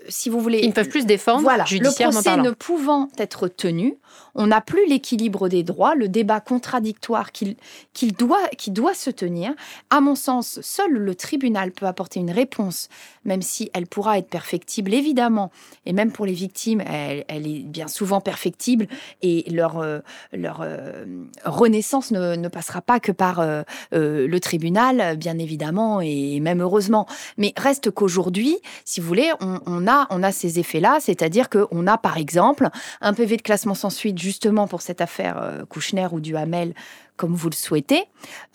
si 0.07 0.29
vous 0.29 0.39
voulez. 0.39 0.59
Ils 0.59 0.69
ne 0.69 0.73
peuvent 0.73 0.89
plus 0.89 1.01
se 1.01 1.07
défendre 1.07 1.41
Voilà, 1.41 1.63
le 1.63 1.69
judiciairement 1.69 2.13
procès 2.13 2.29
parlant. 2.29 2.43
ne 2.43 2.51
pouvant 2.51 3.09
être 3.17 3.47
tenu, 3.47 3.97
on 4.35 4.47
n'a 4.47 4.61
plus 4.61 4.87
l'équilibre 4.87 5.49
des 5.49 5.63
droits, 5.63 5.95
le 5.95 6.07
débat 6.07 6.39
contradictoire 6.39 7.31
qu'il 7.31 7.55
qu'il 7.93 8.13
doit, 8.13 8.47
qui 8.57 8.71
doit 8.71 8.93
se 8.93 9.09
tenir. 9.09 9.53
À 9.89 10.01
mon 10.01 10.15
sens, 10.15 10.59
seul 10.61 10.91
le 10.91 11.15
tribunal 11.15 11.71
peut 11.71 11.85
apporter 11.85 12.19
une 12.19 12.31
réponse, 12.31 12.89
même 13.25 13.41
si 13.41 13.69
elle 13.73 13.87
pourra 13.87 14.17
être 14.17 14.29
perfectible, 14.29 14.93
évidemment. 14.93 15.51
Et 15.85 15.93
même 15.93 16.11
pour 16.11 16.25
les 16.25 16.33
victimes, 16.33 16.81
elle, 16.81 17.25
elle 17.27 17.47
est 17.47 17.63
bien 17.63 17.87
souvent 17.87 18.21
perfectible 18.21 18.87
et 19.21 19.49
leur, 19.51 19.79
euh, 19.79 19.99
leur 20.31 20.61
euh, 20.61 21.05
renaissance 21.43 22.11
ne, 22.11 22.35
ne 22.35 22.47
passera 22.47 22.81
pas 22.81 22.99
que 22.99 23.11
par 23.11 23.39
euh, 23.39 23.63
euh, 23.93 24.27
le 24.27 24.39
tribunal, 24.39 25.17
bien 25.17 25.37
évidemment, 25.37 26.01
et 26.01 26.39
même 26.39 26.61
heureusement. 26.61 27.07
Mais 27.37 27.53
reste 27.57 27.91
qu'aujourd'hui, 27.91 28.57
si 28.85 29.01
vous 29.01 29.07
voulez, 29.07 29.31
on, 29.41 29.59
on 29.65 29.87
a, 29.87 29.98
on 30.09 30.23
a 30.23 30.31
ces 30.31 30.59
effets-là, 30.59 30.99
c'est-à-dire 30.99 31.49
qu'on 31.49 31.87
a 31.87 31.97
par 31.97 32.17
exemple 32.17 32.69
un 33.01 33.13
PV 33.13 33.37
de 33.37 33.41
classement 33.41 33.73
sans 33.73 33.89
suite 33.89 34.17
justement 34.17 34.67
pour 34.67 34.81
cette 34.81 35.01
affaire 35.01 35.37
euh, 35.41 35.65
Kouchner 35.65 36.07
ou 36.11 36.19
Duhamel, 36.19 36.73
comme 37.17 37.35
vous 37.35 37.49
le 37.49 37.55
souhaitez, 37.55 38.05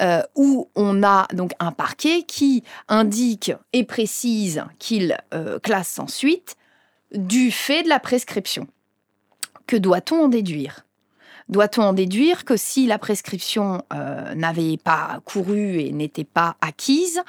euh, 0.01 0.23
où 0.35 0.71
on 0.75 1.03
a 1.03 1.27
donc 1.33 1.53
un 1.61 1.73
parquet 1.73 2.23
qui 2.23 2.65
indique 2.89 3.53
et 3.73 3.85
précise 3.85 4.65
qu'il 4.79 5.19
euh, 5.35 5.59
classe 5.59 5.89
sans 5.89 6.09
suite 6.09 6.57
du 7.13 7.51
fait 7.51 7.83
de 7.83 7.89
la 7.89 8.01
prescription. 8.01 8.67
Que 9.67 9.77
doit-on 9.77 10.25
en 10.25 10.29
déduire? 10.29 10.85
Doit-on 11.49 11.83
en 11.83 11.93
déduire 11.93 12.45
que 12.45 12.57
si 12.57 12.87
la 12.87 12.99
prescription 12.99 13.83
euh, 13.93 14.35
n'avait 14.35 14.77
pas 14.77 15.21
couru 15.25 15.79
et 15.79 15.93
n'était 15.93 16.25
pas 16.25 16.57
acquise, 16.61 17.21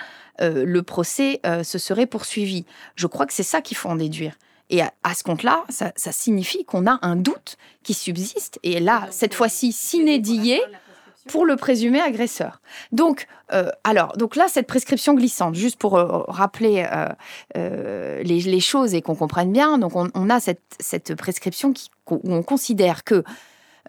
euh, 0.41 0.63
le 0.65 0.83
procès 0.83 1.41
euh, 1.45 1.63
se 1.63 1.77
serait 1.77 2.05
poursuivi? 2.05 2.65
Je 2.95 3.07
crois 3.07 3.25
que 3.25 3.33
c'est 3.33 3.43
ça 3.43 3.61
qu'il 3.61 3.75
faut 3.75 3.89
en 3.89 3.97
déduire. 3.97 4.35
Et 4.69 4.81
à, 4.81 4.93
à 5.03 5.13
ce 5.13 5.23
compte-là, 5.23 5.65
ça, 5.69 5.91
ça 5.95 6.11
signifie 6.11 6.65
qu'on 6.65 6.87
a 6.87 6.97
un 7.01 7.15
doute 7.15 7.57
qui 7.83 7.93
subsiste, 7.93 8.59
et 8.63 8.79
là, 8.79 9.07
cette 9.11 9.33
fois-ci, 9.33 9.71
s'inédié 9.71 10.61
pour 11.27 11.45
le 11.45 11.55
présumé 11.55 11.99
agresseur. 11.99 12.61
Donc, 12.91 13.27
euh, 13.51 13.69
alors, 13.83 14.15
donc 14.15 14.35
là, 14.35 14.45
cette 14.47 14.67
prescription 14.67 15.13
glissante, 15.13 15.55
juste 15.55 15.77
pour 15.77 15.97
euh, 15.97 16.23
rappeler 16.27 16.87
euh, 17.55 18.23
les, 18.23 18.39
les 18.39 18.59
choses 18.59 18.93
et 18.93 19.01
qu'on 19.01 19.15
comprenne 19.15 19.51
bien, 19.51 19.77
donc 19.77 19.95
on, 19.95 20.09
on 20.13 20.29
a 20.29 20.39
cette, 20.39 20.61
cette 20.79 21.15
prescription 21.15 21.73
qui, 21.73 21.89
où 22.09 22.21
on 22.25 22.43
considère 22.43 23.03
que, 23.03 23.23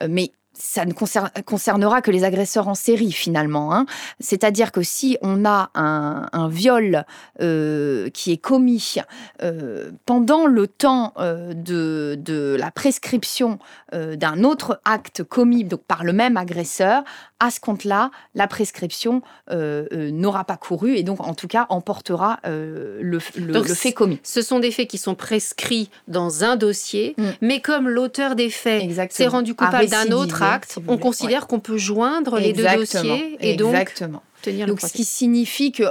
mais 0.08 0.30
ça 0.58 0.84
ne 0.84 0.92
concerne- 0.92 1.30
concernera 1.44 2.00
que 2.02 2.10
les 2.10 2.24
agresseurs 2.24 2.68
en 2.68 2.74
série 2.74 3.12
finalement. 3.12 3.74
hein. 3.74 3.86
C'est-à-dire 4.20 4.72
que 4.72 4.82
si 4.82 5.18
on 5.22 5.44
a 5.44 5.70
un, 5.74 6.28
un 6.32 6.48
viol 6.48 7.04
euh, 7.40 8.08
qui 8.10 8.32
est 8.32 8.36
commis 8.38 8.96
euh, 9.42 9.90
pendant 10.06 10.46
le 10.46 10.66
temps 10.66 11.12
euh, 11.18 11.52
de, 11.54 12.16
de 12.18 12.56
la 12.58 12.70
prescription 12.70 13.58
d'un 13.92 14.44
autre 14.44 14.80
acte 14.84 15.22
commis 15.22 15.64
donc 15.64 15.80
par 15.82 16.04
le 16.04 16.12
même 16.12 16.36
agresseur, 16.36 17.02
à 17.40 17.50
ce 17.50 17.60
compte-là, 17.60 18.10
la 18.34 18.46
prescription 18.46 19.22
n'aura 19.52 20.44
pas 20.44 20.56
couru 20.56 20.96
et 20.96 21.02
donc 21.02 21.20
en 21.20 21.34
tout 21.34 21.48
cas 21.48 21.66
emportera 21.68 22.38
le, 22.44 23.00
le- 23.36 23.52
Donc, 23.52 23.68
le 23.68 23.74
fait 23.74 23.92
commis. 23.92 24.18
Ce 24.22 24.42
sont 24.42 24.58
des 24.58 24.70
faits 24.70 24.88
qui 24.88 24.98
sont 24.98 25.14
prescrits 25.14 25.90
dans 26.08 26.44
un 26.44 26.56
dossier, 26.56 27.14
Mm. 27.16 27.24
mais 27.40 27.60
comme 27.60 27.88
l'auteur 27.88 28.34
des 28.36 28.50
faits 28.50 28.82
s'est 29.10 29.26
rendu 29.26 29.54
coupable 29.54 29.86
d'un 29.88 30.10
autre 30.12 30.42
si 30.66 30.78
on 30.78 30.82
voulez. 30.82 30.98
considère 30.98 31.46
qu'on 31.46 31.60
peut 31.60 31.78
joindre 31.78 32.38
les 32.38 32.52
deux 32.52 32.66
dossiers 32.76 33.36
et 33.40 33.56
donc 33.56 33.74
tenir 34.42 34.66
le 34.66 34.72
Donc, 34.72 34.80
ce 34.80 34.92
qui 34.92 35.04
signifie 35.04 35.72
que 35.72 35.84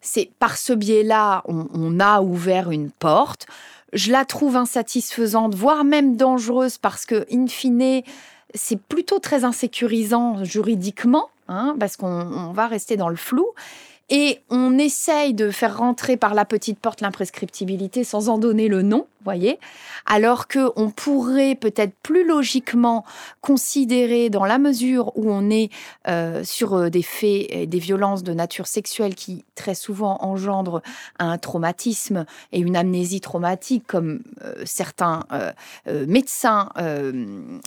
c'est 0.00 0.30
par 0.38 0.56
ce 0.56 0.72
biais-là, 0.72 1.42
on, 1.46 1.68
on 1.72 2.00
a 2.00 2.20
ouvert 2.22 2.70
une 2.70 2.90
porte. 2.90 3.46
je 3.92 4.10
la 4.10 4.24
trouve 4.24 4.56
insatisfaisante, 4.56 5.54
voire 5.54 5.84
même 5.84 6.16
dangereuse, 6.16 6.78
parce 6.78 7.06
que, 7.06 7.26
in 7.32 7.46
fine, 7.46 8.02
c'est 8.54 8.80
plutôt 8.80 9.18
très 9.18 9.44
insécurisant 9.44 10.44
juridiquement, 10.44 11.30
hein, 11.48 11.76
parce 11.78 11.96
qu'on 11.96 12.52
va 12.52 12.66
rester 12.66 12.96
dans 12.96 13.08
le 13.08 13.16
flou. 13.16 13.46
Et 14.10 14.40
on 14.50 14.78
essaye 14.78 15.32
de 15.32 15.50
faire 15.50 15.78
rentrer 15.78 16.16
par 16.16 16.34
la 16.34 16.44
petite 16.44 16.78
porte 16.78 17.00
l'imprescriptibilité 17.00 18.04
sans 18.04 18.28
en 18.28 18.38
donner 18.38 18.68
le 18.68 18.82
nom 18.82 19.06
voyez. 19.24 19.58
Alors 20.06 20.48
qu'on 20.48 20.90
pourrait 20.90 21.54
peut-être 21.54 21.94
plus 22.02 22.26
logiquement 22.26 23.04
considérer, 23.40 24.30
dans 24.30 24.44
la 24.44 24.58
mesure 24.58 25.16
où 25.16 25.30
on 25.30 25.50
est 25.50 25.70
euh, 26.08 26.42
sur 26.44 26.74
euh, 26.74 26.90
des 26.90 27.02
faits 27.02 27.68
des 27.68 27.78
violences 27.78 28.22
de 28.22 28.32
nature 28.32 28.66
sexuelle 28.66 29.14
qui 29.14 29.44
très 29.54 29.74
souvent 29.74 30.18
engendrent 30.20 30.82
un 31.18 31.38
traumatisme 31.38 32.24
et 32.52 32.60
une 32.60 32.76
amnésie 32.76 33.20
traumatique, 33.20 33.84
comme 33.86 34.20
euh, 34.44 34.54
certains 34.64 35.24
médecins 36.06 36.70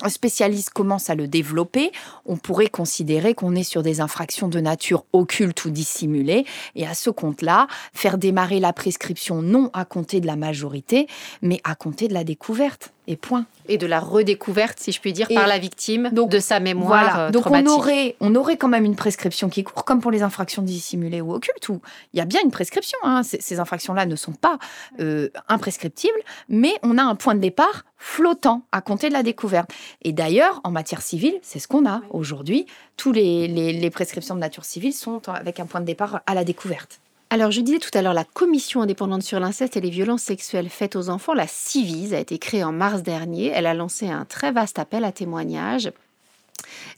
spécialistes 0.07 0.69
commencent 0.69 1.09
à 1.09 1.15
le 1.15 1.27
développer, 1.27 1.91
on 2.25 2.37
pourrait 2.37 2.67
considérer 2.67 3.33
qu'on 3.33 3.55
est 3.55 3.63
sur 3.63 3.83
des 3.83 4.01
infractions 4.01 4.47
de 4.47 4.59
nature 4.59 5.05
occulte 5.13 5.65
ou 5.65 5.69
dissimulée, 5.69 6.45
et 6.75 6.85
à 6.85 6.93
ce 6.93 7.09
compte-là, 7.09 7.67
faire 7.93 8.17
démarrer 8.17 8.59
la 8.59 8.73
prescription 8.73 9.41
non 9.41 9.69
à 9.73 9.85
compter 9.85 10.19
de 10.19 10.27
la 10.27 10.35
majorité, 10.35 11.07
mais 11.45 11.61
à 11.63 11.75
compter 11.75 12.07
de 12.07 12.13
la 12.13 12.23
découverte. 12.23 12.91
Et 13.07 13.17
point. 13.17 13.45
Et 13.67 13.77
de 13.77 13.85
la 13.85 13.99
redécouverte, 13.99 14.79
si 14.79 14.91
je 14.91 14.99
puis 14.99 15.13
dire, 15.13 15.27
par 15.27 15.45
la 15.45 15.59
victime 15.59 16.09
de 16.11 16.39
sa 16.39 16.59
mémoire. 16.59 16.87
Voilà. 16.87 17.27
Euh, 17.27 17.31
donc 17.31 17.45
on 17.45 17.65
aurait, 17.67 18.15
on 18.19 18.33
aurait 18.33 18.57
quand 18.57 18.67
même 18.67 18.83
une 18.83 18.95
prescription 18.95 19.47
qui 19.47 19.63
court, 19.63 19.85
comme 19.85 20.01
pour 20.01 20.09
les 20.09 20.23
infractions 20.23 20.63
dissimulées 20.63 21.21
ou 21.21 21.31
occultes, 21.31 21.69
où 21.69 21.81
il 22.13 22.17
y 22.17 22.19
a 22.19 22.25
bien 22.25 22.41
une 22.43 22.49
prescription. 22.49 22.97
Hein. 23.03 23.21
Ces, 23.21 23.59
infractions-là 23.59 24.07
ne 24.07 24.15
sont 24.15 24.31
pas 24.31 24.57
euh, 24.99 25.29
imprescriptibles, 25.47 26.17
mais 26.49 26.73
on 26.81 26.97
a 26.97 27.03
un 27.03 27.13
point 27.13 27.35
de 27.35 27.41
départ 27.41 27.85
flottant 27.99 28.63
à 28.71 28.81
compter 28.81 29.09
de 29.09 29.13
la 29.13 29.21
découverte. 29.21 29.69
Et 30.01 30.11
d'ailleurs, 30.11 30.59
en 30.63 30.71
matière 30.71 31.03
civile, 31.03 31.37
c'est 31.43 31.59
ce 31.59 31.67
qu'on 31.67 31.87
a 31.87 32.01
aujourd'hui. 32.09 32.65
Tous 32.97 33.11
les, 33.11 33.47
les 33.47 33.89
prescriptions 33.91 34.33
de 34.33 34.39
nature 34.39 34.65
civile 34.65 34.93
sont 34.93 35.21
avec 35.29 35.59
un 35.59 35.67
point 35.67 35.79
de 35.79 35.85
départ 35.85 36.21
à 36.25 36.33
la 36.33 36.43
découverte. 36.43 36.99
Alors, 37.29 37.51
je 37.51 37.61
disais 37.61 37.79
tout 37.79 37.89
à 37.93 38.01
l'heure, 38.01 38.13
la 38.13 38.23
Commission 38.23 38.81
indépendante 38.81 39.23
sur 39.23 39.39
l'inceste 39.39 39.75
et 39.75 39.81
les 39.81 39.89
violences 39.89 40.21
sexuelles 40.21 40.69
faites 40.69 40.95
aux 40.95 41.09
enfants, 41.09 41.33
la 41.33 41.47
CIVIS, 41.47 42.13
a 42.13 42.19
été 42.19 42.37
créée 42.37 42.63
en 42.63 42.71
mars 42.71 43.01
dernier. 43.01 43.47
Elle 43.47 43.65
a 43.65 43.73
lancé 43.73 44.07
un 44.07 44.25
très 44.25 44.51
vaste 44.51 44.79
appel 44.79 45.03
à 45.03 45.11
témoignages. 45.11 45.91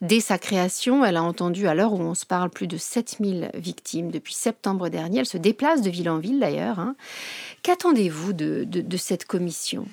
Dès 0.02 0.20
sa 0.20 0.38
création, 0.38 1.04
elle 1.04 1.18
a 1.18 1.24
entendu, 1.24 1.68
à 1.68 1.74
l'heure 1.74 1.94
où 1.94 2.02
on 2.02 2.14
se 2.14 2.26
parle, 2.26 2.50
plus 2.50 2.68
de 2.68 2.78
7000 2.78 3.52
victimes 3.56 4.12
depuis 4.12 4.34
septembre 4.34 4.90
dernier. 4.90 5.20
Elle 5.20 5.26
se 5.26 5.38
déplace 5.38 5.82
de 5.82 5.90
ville 5.90 6.10
en 6.10 6.20
ville 6.20 6.40
d'ailleurs. 6.40 6.80
Hein. 6.80 6.96
Qu'attendez-vous 7.64 8.34
de, 8.34 8.98
cette 8.98 9.26
commission? 9.26 9.88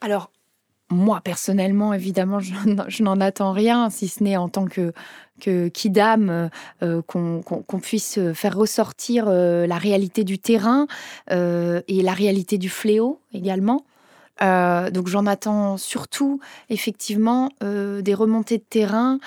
Alors, 0.00 0.30
moi, 0.92 1.20
personnellement, 1.22 1.92
évidemment, 1.92 2.38
je, 2.88 3.02
n'en 3.02 3.20
attends 3.20 3.52
rien, 3.52 3.90
si 3.90 4.08
ce 4.08 4.22
n'est 4.22 4.36
en 4.36 4.48
tant 4.48 4.66
que, 4.66 4.92
que 5.40 5.68
Kidam, 5.68 6.30
euh, 6.30 6.48
euh, 6.82 7.02
qu'on 7.02 7.80
puisse 7.80 8.18
faire 8.34 8.56
ressortir 8.56 9.24
euh, 9.28 9.66
la 9.66 9.78
réalité 9.78 10.24
du 10.24 10.38
terrain 10.38 10.86
et 11.30 12.02
la 12.02 12.12
réalité 12.12 12.58
du 12.58 12.68
fléau 12.68 13.20
également. 13.32 13.84
donc 14.40 15.08
j'en 15.08 15.26
attends 15.26 15.76
surtout 15.76 16.40
effectivement 16.68 17.48
des 17.60 18.14
remontées 18.14 18.58
de 18.58 18.64
terrain 18.68 19.18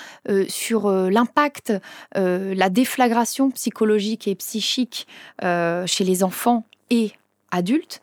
sur 0.48 0.90
l'impact, 0.90 1.74
la 2.16 2.70
déflagration 2.70 3.50
psychologique 3.52 4.28
et 4.28 4.36
psychique 4.36 5.08
chez 5.42 6.04
les 6.04 6.24
enfants 6.24 6.66
et 6.90 7.12
adultes 7.52 8.02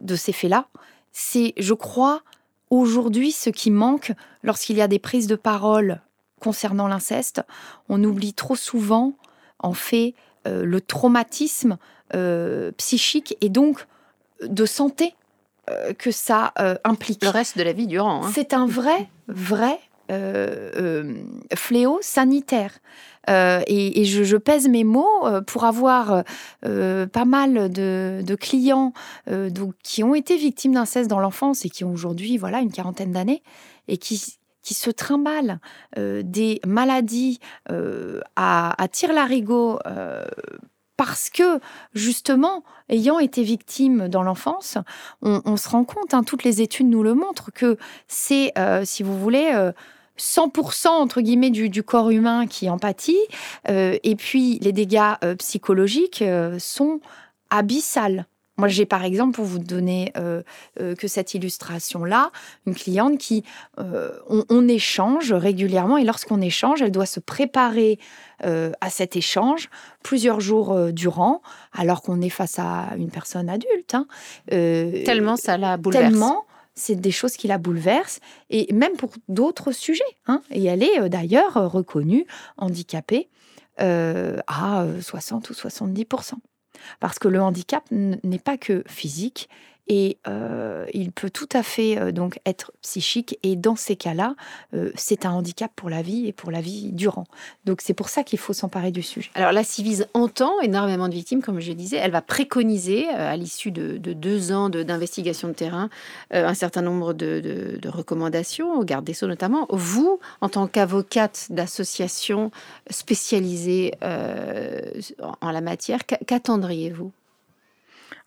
de 0.00 0.16
ces 0.16 0.32
faits-là. 0.32 0.68
C'est, 1.12 1.52
je 1.58 1.74
crois, 1.74 2.22
Aujourd'hui, 2.72 3.32
ce 3.32 3.50
qui 3.50 3.70
manque 3.70 4.12
lorsqu'il 4.42 4.76
y 4.76 4.80
a 4.80 4.88
des 4.88 4.98
prises 4.98 5.26
de 5.26 5.36
parole 5.36 6.00
concernant 6.40 6.88
l'inceste, 6.88 7.42
on 7.90 8.02
oublie 8.02 8.32
trop 8.32 8.56
souvent, 8.56 9.12
en 9.58 9.74
fait, 9.74 10.14
euh, 10.48 10.64
le 10.64 10.80
traumatisme 10.80 11.76
euh, 12.14 12.72
psychique 12.78 13.36
et 13.42 13.50
donc 13.50 13.86
de 14.40 14.64
santé 14.64 15.14
euh, 15.68 15.92
que 15.92 16.10
ça 16.10 16.54
implique. 16.82 17.22
Le 17.22 17.28
reste 17.28 17.58
de 17.58 17.62
la 17.62 17.74
vie 17.74 17.86
durant. 17.86 18.24
Hein. 18.24 18.30
C'est 18.32 18.54
un 18.54 18.64
vrai, 18.64 19.10
vrai 19.28 19.78
fléau 21.54 21.98
sanitaire. 22.00 22.72
Euh, 23.30 23.62
et, 23.66 24.04
je, 24.04 24.36
pèse 24.36 24.68
mes 24.68 24.84
mots 24.84 25.26
euh, 25.26 25.40
pour 25.40 25.64
avoir 25.64 26.24
euh, 26.64 27.06
pas 27.06 27.24
mal 27.24 27.70
de, 27.72 28.36
clients 28.40 28.92
donc, 29.28 29.74
qui 29.82 30.02
ont 30.02 30.14
été 30.14 30.36
victimes 30.36 30.74
d'inceste 30.74 31.08
dans 31.08 31.20
l'enfance 31.20 31.64
et 31.64 31.70
qui 31.70 31.84
ont 31.84 31.92
aujourd'hui 31.92 32.38
voilà, 32.38 32.60
une 32.60 32.72
quarantaine 32.72 33.12
d'années 33.12 33.42
et 33.88 33.98
qui, 33.98 34.38
qui 34.62 34.74
se 34.74 34.90
trimballent 34.90 35.60
des 35.96 36.60
maladies 36.66 37.38
à, 37.68 38.82
à 38.82 38.88
tire-larigot 38.88 39.78
parce 40.96 41.30
que 41.30 41.60
justement, 41.94 42.64
ayant 42.88 43.18
été 43.18 43.42
victime 43.42 44.08
dans 44.08 44.22
l'enfance, 44.22 44.78
on, 45.20 45.56
se 45.56 45.68
rend 45.68 45.84
compte, 45.84 46.14
hein, 46.14 46.22
toutes 46.22 46.44
les 46.44 46.62
études 46.62 46.88
nous 46.88 47.02
le 47.02 47.14
montrent, 47.14 47.52
que 47.52 47.76
c'est, 48.08 48.52
si 48.84 49.02
vous 49.02 49.18
voulez, 49.18 49.72
100% 50.18 50.88
entre 50.88 51.20
guillemets 51.20 51.50
du, 51.50 51.82
corps 51.82 52.10
humain 52.10 52.46
qui 52.46 52.68
empathie, 52.70 53.18
euh, 53.68 53.98
et 54.02 54.16
puis 54.16 54.58
les 54.60 54.72
dégâts 54.72 55.00
euh, 55.24 55.34
psychologiques 55.36 56.22
euh, 56.22 56.58
sont 56.58 57.00
abyssales. 57.50 58.26
Moi, 58.58 58.68
j'ai 58.68 58.84
par 58.84 59.02
exemple, 59.02 59.34
pour 59.34 59.46
vous 59.46 59.58
donner 59.58 60.12
que 60.76 61.08
cette 61.08 61.32
illustration-là, 61.32 62.30
une 62.66 62.74
cliente 62.74 63.16
qui, 63.18 63.44
on, 63.78 64.68
échange 64.68 65.32
régulièrement 65.32 65.96
et 65.96 66.04
lorsqu'on 66.04 66.40
échange, 66.42 66.82
elle 66.82 66.92
doit 66.92 67.06
se 67.06 67.18
préparer 67.18 67.98
à 68.40 68.90
cet 68.90 69.16
échange 69.16 69.70
plusieurs 70.04 70.40
jours 70.40 70.92
durant, 70.92 71.40
alors 71.72 72.02
qu'on 72.02 72.20
est 72.20 72.28
face 72.28 72.58
à 72.58 72.90
une 72.98 73.10
personne 73.10 73.48
adulte. 73.48 73.94
Hein. 73.94 74.06
tellement 74.48 75.36
ça 75.36 75.56
la 75.56 75.78
bouleverse. 75.78 76.12
Tellement 76.12 76.44
c'est 76.74 76.96
des 76.96 77.10
choses 77.10 77.36
qui 77.36 77.48
la 77.48 77.58
bouleversent, 77.58 78.20
et 78.50 78.72
même 78.72 78.96
pour 78.96 79.10
d'autres 79.28 79.72
sujets. 79.72 80.02
Hein. 80.26 80.42
Et 80.50 80.64
elle 80.64 80.82
est 80.82 81.00
euh, 81.00 81.08
d'ailleurs 81.08 81.56
euh, 81.56 81.66
reconnue 81.66 82.26
handicapée 82.56 83.28
euh, 83.80 84.38
à 84.46 84.86
60 85.00 85.50
ou 85.50 85.52
70% 85.52 86.34
Parce 87.00 87.18
que 87.18 87.28
le 87.28 87.40
handicap 87.40 87.84
n'est 87.90 88.38
pas 88.38 88.56
que 88.56 88.84
physique, 88.86 89.48
et 89.88 90.18
euh, 90.28 90.86
il 90.94 91.10
peut 91.10 91.30
tout 91.30 91.48
à 91.52 91.62
fait 91.62 91.98
euh, 91.98 92.12
donc 92.12 92.38
être 92.46 92.72
psychique. 92.82 93.38
Et 93.42 93.56
dans 93.56 93.76
ces 93.76 93.96
cas-là, 93.96 94.36
euh, 94.74 94.92
c'est 94.94 95.26
un 95.26 95.32
handicap 95.32 95.72
pour 95.74 95.90
la 95.90 96.02
vie 96.02 96.28
et 96.28 96.32
pour 96.32 96.50
la 96.50 96.60
vie 96.60 96.92
durant. 96.92 97.24
Donc 97.64 97.80
c'est 97.82 97.94
pour 97.94 98.08
ça 98.08 98.22
qu'il 98.22 98.38
faut 98.38 98.52
s'emparer 98.52 98.92
du 98.92 99.02
sujet. 99.02 99.30
Alors 99.34 99.52
la 99.52 99.64
Civise 99.64 100.06
entend 100.14 100.60
énormément 100.60 101.08
de 101.08 101.14
victimes, 101.14 101.42
comme 101.42 101.60
je 101.60 101.72
disais. 101.72 101.96
Elle 101.96 102.12
va 102.12 102.22
préconiser, 102.22 103.08
à 103.08 103.36
l'issue 103.36 103.70
de, 103.70 103.96
deux 103.98 104.52
ans 104.52 104.68
d'investigation 104.68 105.48
de, 105.48 105.52
terrain, 105.52 105.90
un 106.30 106.54
certain 106.54 106.82
nombre 106.82 107.12
de, 107.12 107.78
recommandations, 107.86 108.74
au 108.74 108.84
garde 108.84 109.04
des 109.04 109.14
Sceaux 109.14 109.26
notamment. 109.26 109.66
Vous, 109.70 110.20
en 110.40 110.48
tant 110.48 110.66
qu'avocate 110.66 111.46
d'association 111.50 112.50
spécialisée 112.90 113.92
en 114.00 115.50
la 115.50 115.60
matière, 115.60 116.00
qu'attendriez-vous? 116.06 117.12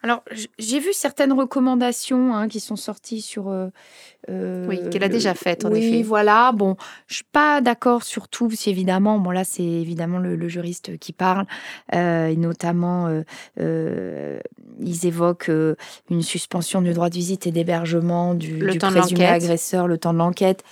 Alors, 0.06 0.24
j'ai 0.60 0.80
vu 0.80 0.94
certaines 0.94 1.34
recommandations 1.34 2.36
hein, 2.36 2.48
qui 2.48 2.60
sont 2.60 2.76
sorties 2.76 3.22
sur. 3.22 3.50
Euh, 3.50 3.70
euh, 4.30 4.68
oui, 4.68 4.80
qu'elle 4.92 5.04
a 5.04 5.10
déjà 5.10 5.34
faites, 5.34 5.66
en 5.66 5.72
oui, 5.72 5.84
effet. 5.84 6.04
voilà. 6.04 6.52
Bon, 6.52 6.76
je 7.08 7.16
suis 7.16 7.24
pas 7.24 7.60
d'accord 7.60 8.04
sur 8.04 8.28
tout, 8.28 8.48
parce 8.48 8.68
évidemment, 8.68 9.18
bon, 9.18 9.32
là, 9.32 9.44
c'est 9.44 9.64
évidemment 9.64 10.20
le, 10.20 10.48
juriste 10.48 11.00
qui 11.00 11.12
parle, 11.12 11.48
euh, 11.96 12.28
et 12.28 12.36
notamment, 12.36 13.10
ils 13.58 15.06
évoquent 15.08 15.52
une 16.12 16.22
suspension 16.22 16.84
du 16.84 16.94
droit 16.94 17.10
de 17.10 17.16
visite 17.16 17.48
et 17.48 17.52
d'hébergement 17.52 18.36
du, 18.36 18.60
le 18.60 18.74
du 18.74 18.78
temps 18.78 18.92
présumé 18.92 19.26
agresseur, 19.26 19.88
le 19.88 19.98
temps 19.98 20.14
de 20.14 20.20
l'enquête 20.20 20.64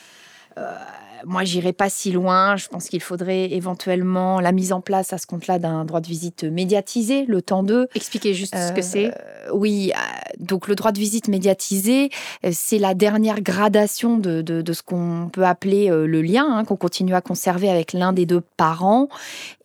moi, 1.25 1.43
j'irai 1.43 1.73
pas 1.73 1.89
si 1.89 2.11
loin. 2.11 2.55
Je 2.55 2.67
pense 2.67 2.89
qu'il 2.89 3.01
faudrait 3.01 3.51
éventuellement 3.51 4.39
la 4.39 4.51
mise 4.51 4.73
en 4.73 4.81
place 4.81 5.13
à 5.13 5.17
ce 5.17 5.25
compte-là 5.27 5.59
d'un 5.59 5.85
droit 5.85 6.01
de 6.01 6.07
visite 6.07 6.43
médiatisé, 6.43 7.25
le 7.25 7.41
temps 7.41 7.63
d'eux. 7.63 7.87
Expliquez 7.95 8.33
juste 8.33 8.55
ce 8.55 8.71
que 8.71 8.81
c'est. 8.81 9.07
Euh, 9.07 9.51
oui, 9.53 9.91
euh, 9.95 9.99
donc 10.39 10.67
le 10.67 10.75
droit 10.75 10.91
de 10.91 10.99
visite 10.99 11.27
médiatisé, 11.27 12.09
euh, 12.45 12.49
c'est 12.51 12.79
la 12.79 12.93
dernière 12.93 13.41
gradation 13.41 14.17
de, 14.17 14.41
de, 14.41 14.73
ce 14.73 14.83
qu'on 14.83 15.29
peut 15.31 15.45
appeler 15.45 15.89
le 15.89 16.21
lien, 16.21 16.45
hein, 16.49 16.65
qu'on 16.65 16.75
continue 16.75 17.13
à 17.13 17.21
conserver 17.21 17.69
avec 17.69 17.93
l'un 17.93 18.13
des 18.13 18.25
deux 18.25 18.41
parents. 18.57 19.07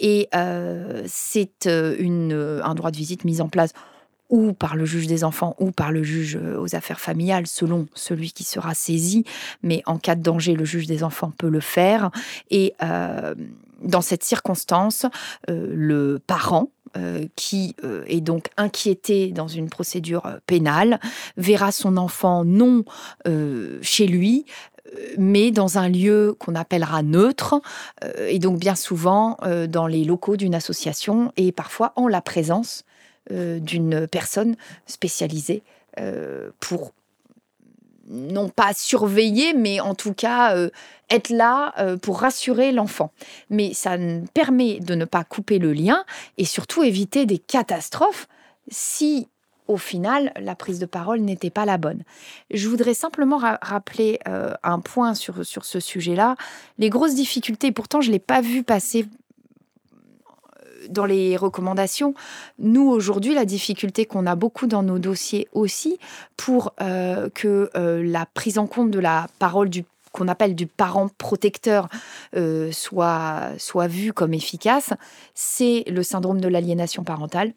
Et 0.00 0.28
c'est 1.06 1.66
un 1.66 2.74
droit 2.74 2.90
de 2.90 2.96
visite 2.96 3.24
mis 3.24 3.40
en 3.40 3.48
place 3.48 3.72
ou 4.28 4.52
par 4.52 4.76
le 4.76 4.84
juge 4.84 5.06
des 5.06 5.24
enfants 5.24 5.54
ou 5.58 5.70
par 5.70 5.92
le 5.92 6.02
juge 6.02 6.36
euh, 6.36 6.60
aux 6.60 6.74
affaires 6.74 7.00
familiales, 7.00 7.46
selon 7.46 7.86
celui 7.94 8.32
qui 8.32 8.44
sera 8.44 8.74
saisi. 8.74 9.24
Mais 9.62 9.82
en 9.86 9.98
cas 9.98 10.14
de 10.14 10.22
danger, 10.22 10.54
le 10.54 10.64
juge 10.64 10.86
des 10.86 11.02
enfants 11.02 11.32
peut 11.36 11.48
le 11.48 11.60
faire. 11.60 12.10
Et 12.50 12.74
euh, 12.82 13.34
dans 13.82 14.00
cette 14.00 14.24
circonstance, 14.24 15.06
euh, 15.48 15.72
le 15.74 16.18
parent 16.18 16.70
qui 17.36 17.76
est 18.08 18.22
donc 18.22 18.48
inquiété 18.56 19.28
dans 19.28 19.46
une 19.46 19.68
procédure 19.68 20.22
pénale 20.46 20.98
verra 21.36 21.70
son 21.70 21.98
enfant 21.98 22.46
non 22.46 22.82
chez 23.82 24.06
lui, 24.06 24.46
mais 25.18 25.50
dans 25.50 25.76
un 25.76 25.90
lieu 25.90 26.34
qu'on 26.38 26.54
appellera 26.54 27.02
neutre, 27.02 27.60
et 28.26 28.38
donc 28.38 28.58
bien 28.58 28.74
souvent 28.74 29.36
dans 29.68 29.86
les 29.86 30.02
locaux 30.02 30.38
d'une 30.38 30.54
association, 30.54 31.30
et 31.36 31.52
parfois 31.52 31.92
en 31.94 32.08
la 32.08 32.22
présence 32.22 32.84
d'une 33.30 34.06
personne 34.06 34.56
spécialisée 34.86 35.62
pour 36.60 36.92
non 38.08 38.48
pas 38.48 38.72
surveiller, 38.74 39.54
mais 39.54 39.80
en 39.80 39.94
tout 39.94 40.14
cas 40.14 40.56
euh, 40.56 40.70
être 41.10 41.30
là 41.30 41.74
euh, 41.78 41.96
pour 41.96 42.20
rassurer 42.20 42.72
l'enfant. 42.72 43.12
Mais 43.50 43.74
ça 43.74 43.96
permet 44.34 44.80
de 44.80 44.94
ne 44.94 45.04
pas 45.04 45.24
couper 45.24 45.58
le 45.58 45.72
lien 45.72 46.04
et 46.36 46.44
surtout 46.44 46.82
éviter 46.82 47.26
des 47.26 47.38
catastrophes 47.38 48.28
si 48.70 49.28
au 49.66 49.76
final, 49.76 50.32
la 50.40 50.54
prise 50.54 50.78
de 50.78 50.86
parole 50.86 51.20
n'était 51.20 51.50
pas 51.50 51.66
la 51.66 51.76
bonne. 51.76 52.02
Je 52.50 52.66
voudrais 52.70 52.94
simplement 52.94 53.36
rappeler 53.36 54.18
euh, 54.26 54.54
un 54.62 54.80
point 54.80 55.12
sur, 55.12 55.44
sur 55.44 55.66
ce 55.66 55.78
sujet-là. 55.78 56.36
Les 56.78 56.88
grosses 56.88 57.14
difficultés, 57.14 57.70
pourtant 57.70 58.00
je 58.00 58.08
ne 58.08 58.12
l'ai 58.12 58.18
pas 58.18 58.40
vu 58.40 58.62
passer 58.62 59.04
dans 60.88 61.04
les 61.04 61.36
recommandations, 61.36 62.14
nous 62.58 62.88
aujourd'hui, 62.88 63.34
la 63.34 63.44
difficulté 63.44 64.06
qu'on 64.06 64.26
a 64.26 64.34
beaucoup 64.34 64.66
dans 64.66 64.82
nos 64.82 64.98
dossiers 64.98 65.48
aussi 65.52 65.98
pour 66.36 66.72
euh, 66.80 67.28
que 67.34 67.70
euh, 67.76 68.02
la 68.02 68.26
prise 68.26 68.58
en 68.58 68.66
compte 68.66 68.90
de 68.90 68.98
la 68.98 69.28
parole 69.38 69.68
du 69.68 69.84
qu'on 70.10 70.26
appelle 70.26 70.54
du 70.54 70.66
parent 70.66 71.08
protecteur 71.18 71.86
euh, 72.34 72.72
soit, 72.72 73.50
soit 73.58 73.88
comme 74.14 74.32
efficace, 74.32 74.94
c'est 75.34 75.84
le 75.86 76.02
syndrome 76.02 76.40
de 76.40 76.48
l'aliénation 76.48 77.04
parentale. 77.04 77.52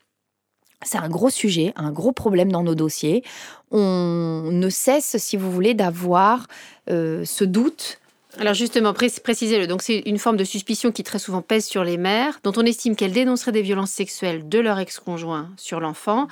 C'est 0.84 0.98
un 0.98 1.08
gros 1.08 1.30
sujet, 1.30 1.72
un 1.78 1.91
gros 1.91 2.12
problème 2.12 2.52
dans 2.52 2.62
nos 2.62 2.76
dossiers. 2.76 3.24
On 3.72 4.50
ne 4.52 4.70
cesse, 4.70 5.15
si 5.17 5.38
vous 5.38 5.50
voulez, 5.50 5.74
d'avoir 5.74 6.48
ce 6.88 7.44
doute 7.46 8.01
alors 8.39 8.54
justement, 8.54 8.94
précisez-le. 8.94 9.67
Donc 9.67 9.82
c'est 9.82 10.00
une 10.06 10.17
forme 10.17 10.38
de 10.38 10.44
suspicion 10.44 10.91
qui 10.91 11.04
très 11.04 11.20
souvent 11.20 11.41
pèse 11.41 11.65
sur 11.65 11.84
les 11.84 11.98
mères, 11.98 12.39
dont 12.44 12.54
on 12.56 12.65
estime 12.65 12.96
qu'elles 12.96 13.12
dénonceraient 13.12 13.52
des 13.52 13.62
violences 13.62 13.91
sexuelles 13.91 14.48
de 14.48 14.60
leur 14.60 14.80
ex-conjoint 14.80 15.50
sur 15.58 15.80
l'enfant, 15.80 16.28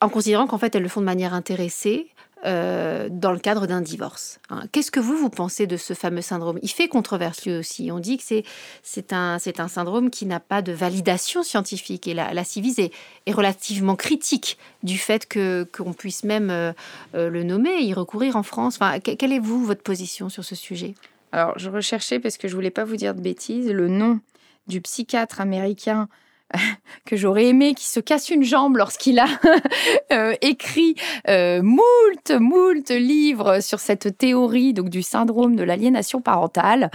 en 0.00 0.08
considérant 0.08 0.46
qu'en 0.46 0.58
fait 0.58 0.74
elles 0.74 0.82
le 0.82 0.88
font 0.88 1.00
de 1.00 1.06
manière 1.06 1.34
intéressée. 1.34 2.08
Euh, 2.46 3.08
dans 3.10 3.32
le 3.32 3.38
cadre 3.38 3.66
d'un 3.66 3.80
divorce. 3.80 4.38
Hein. 4.50 4.64
Qu'est-ce 4.70 4.90
que 4.90 5.00
vous, 5.00 5.16
vous 5.16 5.30
pensez 5.30 5.66
de 5.66 5.78
ce 5.78 5.94
fameux 5.94 6.20
syndrome? 6.20 6.58
Il 6.60 6.68
fait 6.68 6.88
controversieux 6.88 7.58
aussi. 7.58 7.90
On 7.90 7.98
dit 7.98 8.18
que 8.18 8.42
c'est 8.82 9.12
un, 9.14 9.38
syndrome 9.38 10.10
qui 10.10 10.26
n'a 10.26 10.40
pas 10.40 10.60
de 10.60 10.70
validation 10.70 11.42
scientifique. 11.42 12.06
Et 12.06 12.12
la, 12.12 12.34
la 12.34 12.44
civise 12.44 12.78
est, 12.78 12.92
relativement 13.32 13.96
critique 13.96 14.58
du 14.82 14.98
fait 14.98 15.26
qu'on 15.74 15.94
puisse 15.94 16.22
même 16.22 16.50
euh, 16.50 16.74
euh, 17.14 17.30
le 17.30 17.44
nommer 17.44 17.80
y 17.80 17.94
recourir 17.94 18.36
en 18.36 18.42
France. 18.42 18.76
Enfin, 18.78 19.00
quelle 19.00 19.32
est, 19.32 19.38
vous, 19.38 19.64
votre 19.64 19.82
position 19.82 20.28
sur 20.28 20.44
ce 20.44 20.54
sujet? 20.54 20.94
Alors, 21.34 21.58
je 21.58 21.68
recherchais, 21.68 22.20
parce 22.20 22.36
que 22.36 22.46
je 22.46 22.54
voulais 22.54 22.70
pas 22.70 22.84
vous 22.84 22.94
dire 22.94 23.12
de 23.12 23.20
bêtises, 23.20 23.68
le 23.68 23.88
nom 23.88 24.20
du 24.68 24.80
psychiatre 24.80 25.40
américain 25.40 26.08
que 27.06 27.16
j'aurais 27.16 27.46
aimé 27.46 27.74
qui 27.74 27.86
se 27.86 27.98
casse 27.98 28.30
une 28.30 28.44
jambe 28.44 28.76
lorsqu'il 28.76 29.18
a 29.18 29.26
euh, 30.12 30.34
écrit 30.42 30.94
euh, 31.28 31.60
moult, 31.60 32.30
moult 32.38 32.88
livres 32.88 33.58
sur 33.58 33.80
cette 33.80 34.16
théorie 34.16 34.74
donc 34.74 34.90
du 34.90 35.02
syndrome 35.02 35.56
de 35.56 35.64
l'aliénation 35.64 36.20
parentale. 36.20 36.88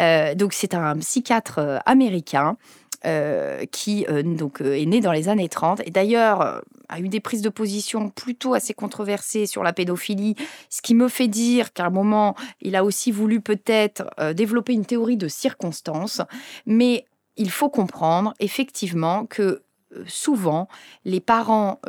Euh, 0.00 0.34
donc 0.34 0.54
c'est 0.54 0.72
un 0.72 0.96
psychiatre 0.96 1.82
américain 1.84 2.56
euh, 3.04 3.64
qui 3.72 4.06
euh, 4.08 4.22
donc 4.22 4.60
euh, 4.60 4.80
est 4.80 4.86
né 4.86 5.00
dans 5.00 5.10
les 5.10 5.28
années 5.28 5.48
30 5.48 5.82
et 5.84 5.90
d'ailleurs 5.90 6.62
a 6.88 7.00
eu 7.00 7.08
des 7.08 7.18
prises 7.18 7.42
de 7.42 7.48
position 7.48 8.10
plutôt 8.10 8.54
assez 8.54 8.74
controversées 8.74 9.46
sur 9.46 9.64
la 9.64 9.72
pédophilie, 9.72 10.36
ce 10.70 10.82
qui 10.82 10.94
me 10.94 11.08
fait 11.08 11.26
dire 11.26 11.72
qu'à 11.72 11.86
un 11.86 11.90
moment, 11.90 12.36
il 12.60 12.76
a 12.76 12.84
aussi 12.84 13.10
voulu 13.10 13.40
peut-être 13.40 14.04
développer 14.34 14.74
une 14.74 14.84
théorie 14.84 15.16
de 15.16 15.26
circonstances, 15.26 16.20
mais 16.66 17.06
il 17.36 17.50
faut 17.50 17.70
comprendre 17.70 18.34
effectivement 18.40 19.26
que 19.26 19.62
souvent 20.06 20.68
les 21.04 21.20
parents 21.20 21.80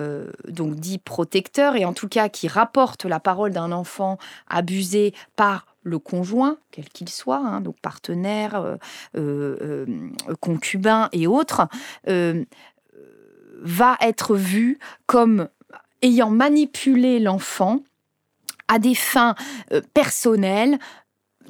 donc 0.48 0.76
dits 0.76 1.00
protecteurs 1.00 1.76
et 1.76 1.86
en 1.86 1.94
tout 1.94 2.08
cas 2.08 2.30
qui 2.30 2.48
rapportent 2.48 3.06
la 3.06 3.20
parole 3.20 3.52
d'un 3.52 3.72
enfant 3.72 4.18
abusé 4.48 5.14
par 5.36 5.73
le 5.84 6.00
conjoint, 6.00 6.58
quel 6.72 6.90
qu'il 6.90 7.10
soit, 7.10 7.38
hein, 7.38 7.62
donc 7.62 7.80
partenaire, 7.82 8.56
euh, 8.56 8.76
euh, 9.18 9.58
euh, 9.62 10.36
concubin 10.40 11.10
et 11.12 11.28
autres, 11.28 11.68
va 13.66 13.98
être 14.02 14.36
vu 14.36 14.78
comme 15.06 15.48
ayant 16.02 16.30
manipulé 16.30 17.20
l'enfant 17.20 17.80
à 18.68 18.78
des 18.78 18.96
fins 18.96 19.36
personnelles, 19.94 20.80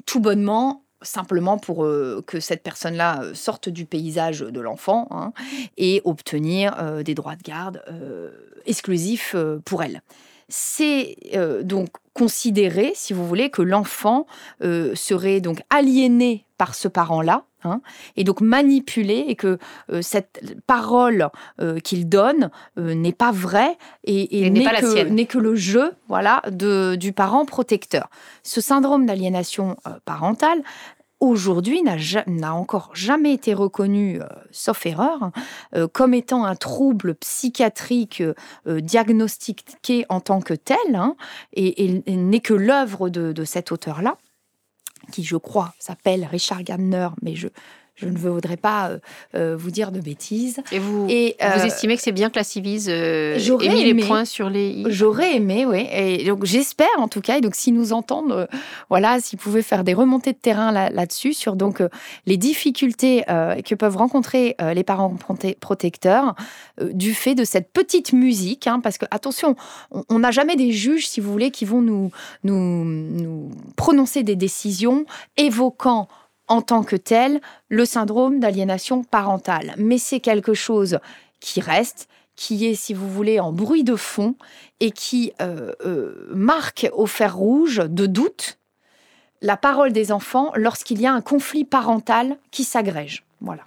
tout 0.05 0.19
bonnement 0.19 0.83
simplement 1.01 1.57
pour 1.57 1.87
que 2.27 2.39
cette 2.39 2.63
personne-là 2.63 3.33
sorte 3.33 3.67
du 3.67 3.85
paysage 3.85 4.39
de 4.41 4.59
l'enfant 4.61 5.07
hein, 5.09 5.33
et 5.75 6.01
obtenir 6.05 7.03
des 7.03 7.15
droits 7.15 7.35
de 7.35 7.41
garde 7.41 7.83
exclusifs 8.65 9.35
pour 9.65 9.83
elle 9.83 10.01
c'est 10.49 11.15
euh, 11.35 11.63
donc 11.63 11.89
considérer, 12.13 12.93
si 12.95 13.13
vous 13.13 13.27
voulez, 13.27 13.49
que 13.49 13.61
l'enfant 13.61 14.27
euh, 14.63 14.93
serait 14.95 15.41
donc 15.41 15.61
aliéné 15.69 16.45
par 16.57 16.75
ce 16.75 16.87
parent-là, 16.87 17.45
hein, 17.63 17.81
et 18.15 18.23
donc 18.23 18.39
manipulé, 18.41 19.25
et 19.27 19.35
que 19.35 19.57
euh, 19.91 20.01
cette 20.01 20.55
parole 20.67 21.29
qu'il 21.83 22.07
donne 22.07 22.51
n'est 22.77 23.13
pas 23.13 23.31
vraie 23.31 23.77
et, 24.03 24.49
n'est 24.49 24.63
que, 24.63 25.23
que, 25.23 25.37
le 25.37 25.55
jeu, 25.55 25.93
voilà, 26.07 26.41
de, 26.51 26.95
du 26.95 27.13
parent 27.13 27.45
protecteur. 27.45 28.09
Ce 28.43 28.61
syndrome 28.61 29.05
d'aliénation 29.05 29.77
parentale 30.05 30.61
aujourd'hui 31.23 31.81
n'a 31.83 32.53
encore 32.53 32.91
jamais 32.93 33.33
été 33.33 33.53
reconnu, 33.53 34.21
euh, 34.21 34.25
sauf 34.51 34.85
erreur, 34.85 35.31
euh, 35.73 35.87
comme 35.87 36.13
étant 36.13 36.43
un 36.43 36.55
trouble 36.55 37.15
psychiatrique 37.15 38.21
euh, 38.67 38.81
diagnostiqué 38.81 40.05
en 40.09 40.19
tant 40.19 40.41
que 40.41 40.53
tel, 40.53 40.77
hein, 40.95 41.15
et, 41.53 42.03
n'est 42.07 42.41
que 42.41 42.53
l'œuvre 42.53 43.09
de, 43.09 43.31
de, 43.31 43.45
cet 43.45 43.71
auteur-là, 43.71 44.17
qui 45.11 45.23
je 45.23 45.37
crois 45.37 45.73
s'appelle 45.79 46.25
Richard 46.25 46.63
Gardner, 46.63 47.07
mais 47.21 47.35
je, 47.35 47.47
je 47.95 48.07
ne 48.07 48.17
voudrais 48.17 48.57
pas 48.57 48.89
euh, 48.89 48.99
euh, 49.35 49.55
vous 49.55 49.69
dire 49.69 49.91
de 49.91 49.99
bêtises. 49.99 50.61
Et 50.71 50.79
vous, 50.79 51.07
et, 51.09 51.35
vous 51.39 51.61
euh, 51.61 51.65
estimez 51.65 51.95
que 51.95 52.01
c'est 52.01 52.11
bien 52.11 52.29
que 52.29 52.37
la 52.37 52.43
Civise 52.43 52.89
ait 52.89 53.37
mis 53.37 53.83
les 53.83 53.93
points 54.05 54.25
sur 54.25 54.49
les 54.49 54.69
i? 54.69 54.85
J'aurais 54.89 55.35
aimé, 55.35 55.65
oui. 55.65 55.87
Et 55.91 56.25
donc 56.25 56.43
j'espère 56.45 56.87
en 56.97 57.07
tout 57.07 57.21
cas, 57.21 57.37
et 57.37 57.41
donc 57.41 57.55
s'ils 57.55 57.75
nous 57.75 57.93
entendent, 57.93 58.47
voilà, 58.89 59.19
s'ils 59.19 59.37
pouvaient 59.37 59.61
faire 59.61 59.83
des 59.83 59.93
remontées 59.93 60.33
de 60.33 60.37
terrain 60.37 60.71
là-dessus, 60.71 61.33
sur 61.33 61.55
donc 61.55 61.81
les 62.25 62.37
difficultés 62.37 63.23
que 63.27 63.75
peuvent 63.75 63.97
rencontrer 63.97 64.55
les 64.73 64.83
parents 64.83 65.15
protecteurs 65.59 66.35
du 66.81 67.13
fait 67.13 67.35
de 67.35 67.43
cette 67.43 67.71
petite 67.71 68.13
musique, 68.13 68.67
hein, 68.67 68.79
parce 68.79 68.97
que 68.97 69.05
attention, 69.11 69.55
on 70.09 70.19
n'a 70.19 70.31
jamais 70.31 70.55
des 70.55 70.71
juges, 70.71 71.07
si 71.07 71.19
vous 71.19 71.31
voulez, 71.31 71.51
qui 71.51 71.65
vont 71.65 71.81
nous, 71.81 72.11
nous, 72.43 72.83
nous 72.85 73.51
prononcer 73.75 74.23
des 74.23 74.35
décisions 74.35 75.05
évoquant 75.37 76.07
en 76.47 76.61
tant 76.61 76.83
que 76.83 76.95
tel 76.95 77.41
le 77.69 77.85
syndrome 77.85 78.39
d'aliénation 78.39 79.03
parentale. 79.03 79.73
Mais 79.77 79.97
c'est 79.97 80.19
quelque 80.19 80.53
chose 80.53 80.99
qui 81.39 81.61
reste, 81.61 82.07
qui 82.35 82.65
est, 82.65 82.75
si 82.75 82.93
vous 82.93 83.09
voulez, 83.09 83.39
en 83.39 83.51
bruit 83.51 83.83
de 83.83 83.95
fond 83.95 84.35
et 84.79 84.91
qui 84.91 85.33
euh, 85.41 85.73
euh, 85.85 86.27
marque 86.33 86.89
au 86.93 87.05
fer 87.05 87.35
rouge 87.35 87.81
de 87.87 88.05
doute 88.05 88.57
la 89.41 89.57
parole 89.57 89.91
des 89.91 90.11
enfants 90.11 90.51
lorsqu'il 90.55 91.01
y 91.01 91.05
a 91.05 91.13
un 91.13 91.21
conflit 91.21 91.65
parental 91.65 92.37
qui 92.49 92.63
s'agrège. 92.63 93.23
Voilà. 93.41 93.63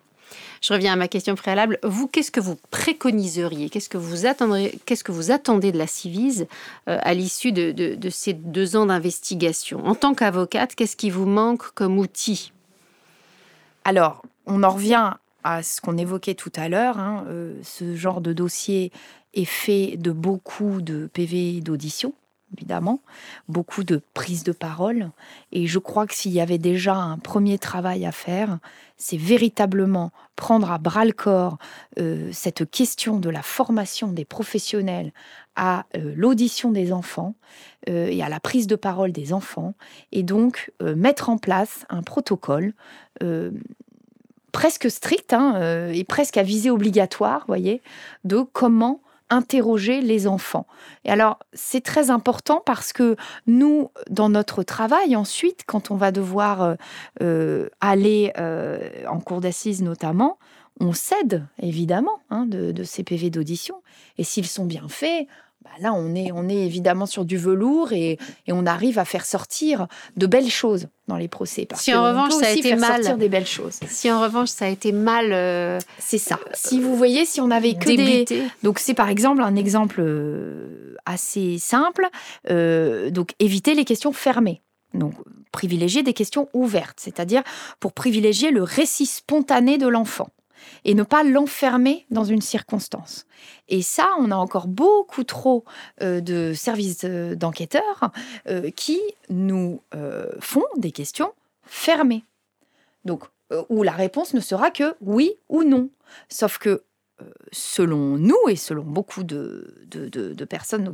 Je 0.63 0.73
reviens 0.73 0.95
à 0.95 0.97
ma 0.97 1.07
question 1.07 1.35
préalable. 1.35 1.79
Vous, 1.83 2.09
qu'est-ce 2.09 2.31
que 2.31 2.41
vous 2.41 2.57
préconiseriez? 2.71 3.69
Qu'est-ce 3.69 3.91
que 3.91 3.99
vous 3.99 4.27
attendez 4.27 4.79
Qu'est-ce 4.87 5.05
que 5.05 5.13
vous 5.13 5.31
attendez 5.31 5.71
de 5.71 5.79
la 5.79 5.87
Civise 5.87 6.47
euh, 6.89 6.99
à 7.03 7.15
l'issue 7.15 7.53
de, 7.53 8.09
ces 8.11 8.33
deux 8.33 8.75
ans 8.75 8.87
d'investigation? 8.87 9.87
En 9.87 9.95
tant 9.95 10.15
qu'avocate, 10.15 10.75
qu'est-ce 10.75 10.97
qui 10.97 11.11
vous 11.11 11.27
manque 11.27 11.71
comme 11.75 11.99
outil? 11.99 12.53
Alors, 13.87 14.23
on 14.47 14.65
en 14.65 14.71
revient 14.71 15.13
à 15.45 15.63
ce 15.63 15.81
qu'on 15.81 15.97
évoquait 15.97 16.35
tout 16.35 16.51
à 16.57 16.69
l'heure. 16.69 16.99
Hein, 16.99 17.25
euh, 17.29 17.55
ce 17.63 17.95
genre 17.95 18.21
de 18.21 18.33
dossier 18.33 18.91
est 19.33 19.45
fait 19.45 19.97
de 19.97 20.11
beaucoup 20.11 20.83
de 20.83 21.09
PV 21.13 21.61
d'audition, 21.61 22.13
évidemment, 22.55 23.01
beaucoup 23.49 23.85
de 23.85 24.01
prises 24.15 24.45
de 24.45 24.53
parole. 24.53 25.11
Et 25.53 25.67
je 25.67 25.79
crois 25.79 26.07
que 26.07 26.15
s'il 26.15 26.33
y 26.33 26.41
avait 26.41 26.59
déjà 26.59 26.95
un 26.95 27.19
premier 27.19 27.59
travail 27.59 28.07
à 28.07 28.13
faire, 28.13 28.59
c'est 28.97 29.17
véritablement 29.17 30.13
prendre 30.37 30.71
à 30.71 30.79
bras 30.79 31.05
le 31.05 31.13
corps 31.13 31.59
euh, 31.99 32.31
cette 32.33 32.71
question 32.71 33.19
de 33.19 33.31
la 33.31 33.43
formation 33.43 34.09
des 34.13 34.25
professionnels 34.25 35.13
à 35.57 35.87
euh, 35.97 36.13
l'audition 36.15 36.71
des 36.71 36.93
enfants 36.93 37.35
et 37.89 38.21
à 38.21 38.29
la 38.29 38.41
prise 38.41 38.67
de 38.67 38.75
parole 38.75 39.13
des 39.13 39.33
enfants, 39.33 39.75
et 40.11 40.25
donc 40.25 40.73
mettre 40.83 41.29
en 41.29 41.39
place 41.39 41.87
un 41.89 42.03
protocole 42.03 42.75
presque 44.51 44.91
stricte 44.91 45.33
hein, 45.33 45.91
et 45.93 46.03
presque 46.03 46.37
à 46.37 46.43
visée 46.43 46.71
obligatoire, 46.71 47.45
voyez, 47.47 47.83
de 48.25 48.41
comment 48.41 49.03
interroger 49.31 50.01
les 50.01 50.27
enfants. 50.27 50.67
Et 51.05 51.11
alors, 51.11 51.39
c'est 51.53 51.83
très 51.83 52.11
important 52.11 52.63
parce 52.65 52.93
que 52.93 53.17
nous, 53.47 53.91
dans 54.09 54.29
notre 54.29 54.63
travail, 54.63 55.17
ensuite, 55.17 55.63
quand 55.67 55.91
on 55.91 55.97
va 55.97 56.13
devoir 56.13 56.63
euh, 56.63 56.75
euh, 57.23 57.69
aller 57.81 58.33
euh, 58.39 58.79
en 59.09 59.21
cours 59.21 59.41
d'assises 59.41 59.83
notamment, 59.83 60.39
on 60.79 60.93
cède 60.93 61.47
évidemment 61.61 62.21
hein, 62.31 62.45
de, 62.47 62.71
de, 62.71 62.85
ces 62.85 63.03
PV 63.03 63.31
d'audition. 63.31 63.83
Et 64.19 64.25
s'ils 64.25 64.47
sont 64.47 64.67
bien 64.67 64.89
faits, 64.89 65.27
bah 65.67 65.73
là, 65.81 65.93
on 65.93 66.15
est, 66.15 66.31
on 66.33 66.49
est 66.49 66.65
évidemment 66.65 67.07
sur 67.07 67.25
du 67.25 67.37
velours 67.37 67.93
et, 67.93 68.19
on 68.49 68.67
arrive 68.67 69.01
à 69.01 69.05
faire 69.05 69.27
sortir 69.27 69.89
de 70.17 70.27
belles 70.27 70.49
choses 70.49 70.87
dans 71.09 71.17
les 71.17 71.27
procès. 71.27 71.67
si 71.75 71.93
en 71.93 72.05
revanche 72.05 72.33
ça 72.35 72.47
a 72.47 72.51
été 72.51 72.77
mal, 72.77 73.19
des 73.19 73.29
belles 73.29 73.47
choses. 73.47 73.81
Si 73.89 74.11
en 74.11 74.21
revanche 74.21 74.49
ça 74.49 74.67
a 74.67 74.69
été 74.69 74.93
mal, 74.93 75.33
euh, 75.33 75.81
c'est 75.99 76.19
ça. 76.19 76.39
si 76.55 76.81
vous 76.81 76.97
voyez, 76.97 77.25
si 77.27 77.41
on 77.41 77.51
avait 77.51 77.75
que 77.75 77.89
des, 77.89 78.49
donc 78.63 78.79
c'est 78.79 78.95
par 78.95 79.09
exemple 79.09 79.43
un 79.43 79.57
exemple 79.57 79.97
euh, 79.99 80.95
assez 81.05 81.59
simple. 81.59 82.09
Euh, 82.49 83.11
donc 83.11 83.33
éviter 83.41 83.75
les 83.75 83.85
questions 83.85 84.13
fermées. 84.13 84.63
Donc 84.95 85.15
privilégier 85.51 86.05
des 86.05 86.13
questions 86.13 86.49
ouvertes, 86.55 86.99
c'est-à-dire 87.01 87.43
pour 87.81 87.93
privilégier 87.93 88.53
le 88.53 88.63
récit 88.63 89.07
spontané 89.07 89.79
de 89.79 89.89
l'enfant 89.89 90.29
et 90.85 90.95
ne 90.95 91.03
pas 91.03 91.23
l'enfermer 91.23 92.07
dans 92.11 92.25
une 92.25 92.41
circonstance. 92.41 93.27
Et 93.69 93.83
ça, 93.83 94.09
on 94.19 94.31
a 94.31 94.37
encore 94.37 94.69
beaucoup 94.69 95.25
trop 95.25 95.65
euh, 96.03 96.21
de 96.21 96.53
services 96.55 97.05
euh, 97.05 97.35
d'enquêteurs 97.35 98.11
euh, 98.49 98.71
qui 98.71 99.01
nous 99.29 99.81
font 100.41 100.65
des 100.77 100.93
questions 100.93 101.33
fermées. 101.63 102.25
Donc, 103.05 103.25
où 103.69 103.83
la 103.83 103.93
réponse 103.93 104.35
ne 104.35 104.41
sera 104.41 104.71
que 104.71 104.95
oui 105.01 105.35
ou 105.49 105.63
non. 105.65 105.89
Sauf 106.29 106.59
que 106.59 106.83
selon 107.51 108.19
nous 108.19 108.37
et 108.49 108.57
selon 108.57 108.83
beaucoup 108.83 109.25
de, 109.25 109.75
de, 109.87 110.45
personnes, 110.45 110.93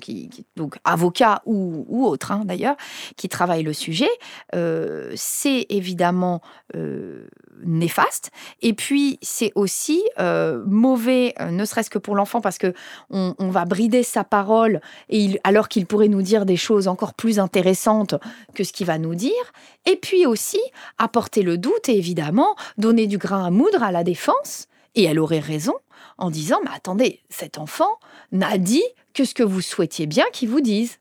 donc, 0.57 0.79
avocats 0.85 1.43
ou, 1.47 1.85
ou 1.89 2.07
autres 2.07 2.31
hein, 2.31 2.43
d'ailleurs, 2.45 2.77
qui 3.17 3.29
travaillent 3.29 3.63
le 3.63 3.73
sujet, 3.73 4.09
euh, 4.55 5.13
c'est 5.17 5.67
évidemment 5.69 6.41
euh, 6.77 7.27
néfaste. 7.65 8.31
Et 8.61 8.73
puis 8.73 9.19
c'est 9.23 9.53
aussi 9.55 10.03
euh, 10.19 10.63
mauvais, 10.67 11.35
ne 11.41 11.65
serait-ce 11.65 11.91
que 11.91 11.99
pour 11.99 12.15
l'enfant, 12.15 12.41
parce 12.41 12.59
que 12.59 12.73
on, 13.11 13.35
va 13.39 13.65
brider 13.65 14.03
sa 14.03 14.25
parole 14.25 14.81
et 15.11 15.39
alors 15.45 15.69
qu'il 15.69 15.85
pourrait 15.87 16.09
nous 16.09 16.23
dire 16.23 16.47
des 16.47 16.57
choses 16.57 16.89
encore 16.89 17.13
plus 17.13 17.39
intéressantes 17.39 18.15
que 18.55 18.65
ce 18.65 18.73
qu'il 18.73 18.87
va 18.87 18.99
nous 18.99 19.15
dire. 19.15 19.53
Et 19.85 19.97
puis 19.97 20.25
aussi 20.27 20.61
apporter 20.97 21.43
le 21.43 21.59
doute 21.59 21.89
et 21.89 21.97
évidemment 21.99 22.57
donner 22.79 23.07
du 23.07 23.19
grain 23.19 23.45
à 23.45 23.51
moudre 23.51 23.83
à 23.83 23.93
la 23.93 24.05
défense. 24.05 24.69
Et 24.95 25.05
elle 25.05 25.19
aurait 25.19 25.39
raison 25.39 25.75
en 26.23 26.31
disant, 26.31 26.61
mais 26.65 26.71
attendez, 26.73 27.21
cet 27.31 27.59
enfant 27.59 27.99
n'a 28.31 28.57
dit 28.57 28.85
que 29.13 29.25
ce 29.25 29.35
que 29.35 29.43
vous 29.43 29.61
souhaitiez 29.61 30.07
bien 30.07 30.25
qu'il 30.33 30.49
vous 30.49 30.61
dise. 30.61 30.99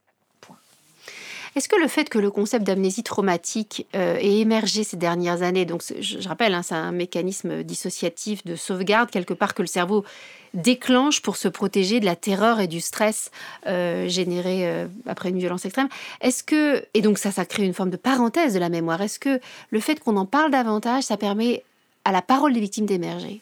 Est-ce 1.55 1.67
que 1.67 1.75
le 1.75 1.87
fait 1.87 2.09
que 2.09 2.17
le 2.17 2.31
concept 2.31 2.65
d'amnésie 2.65 3.03
traumatique 3.03 3.85
euh, 3.93 4.15
ait 4.15 4.39
émergé 4.39 4.83
ces 4.83 4.95
dernières 4.95 5.41
années, 5.43 5.65
donc 5.65 5.83
je, 5.99 6.27
rappelle, 6.27 6.53
hein, 6.53 6.63
c'est 6.63 6.75
un 6.75 6.93
mécanisme 6.93 7.63
dissociatif 7.63 8.45
de 8.45 8.55
sauvegarde 8.55 9.11
quelque 9.11 9.33
part 9.33 9.53
que 9.53 9.61
le 9.61 9.67
cerveau 9.67 10.05
déclenche 10.53 11.21
pour 11.21 11.35
se 11.35 11.49
protéger 11.49 11.99
de 11.99 12.05
la 12.05 12.15
terreur 12.15 12.61
et 12.61 12.67
du 12.67 12.79
stress 12.79 13.31
euh, 13.67 14.07
générés 14.07 14.67
euh, 14.67 14.87
après 15.05 15.29
une 15.29 15.39
violence 15.39 15.65
extrême. 15.65 15.89
Est-ce 16.21 16.43
que 16.43 16.85
et 16.93 17.01
donc 17.01 17.17
ça, 17.17 17.31
ça 17.31 17.45
crée 17.45 17.65
une 17.65 17.73
forme 17.73 17.89
de 17.89 17.97
parenthèse 17.97 18.53
de 18.53 18.59
la 18.59 18.69
mémoire. 18.69 19.01
Est-ce 19.01 19.19
que 19.19 19.41
le 19.69 19.79
fait 19.81 19.99
qu'on 19.99 20.15
en 20.15 20.25
parle 20.25 20.51
davantage, 20.51 21.03
ça 21.03 21.17
permet 21.17 21.63
à 22.05 22.13
la 22.13 22.21
parole 22.21 22.53
des 22.53 22.61
victimes 22.61 22.85
d'émerger? 22.85 23.41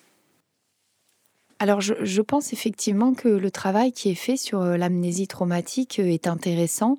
Alors, 1.59 1.81
je, 1.81 2.21
pense 2.21 2.53
effectivement 2.53 3.13
que 3.13 3.27
le 3.27 3.51
travail 3.51 3.91
qui 3.91 4.09
est 4.09 4.15
fait 4.15 4.37
sur 4.37 4.61
euh, 4.61 4.77
l'amnésie 4.77 5.27
traumatique 5.27 5.99
euh, 5.99 6.05
est 6.05 6.25
intéressant 6.25 6.97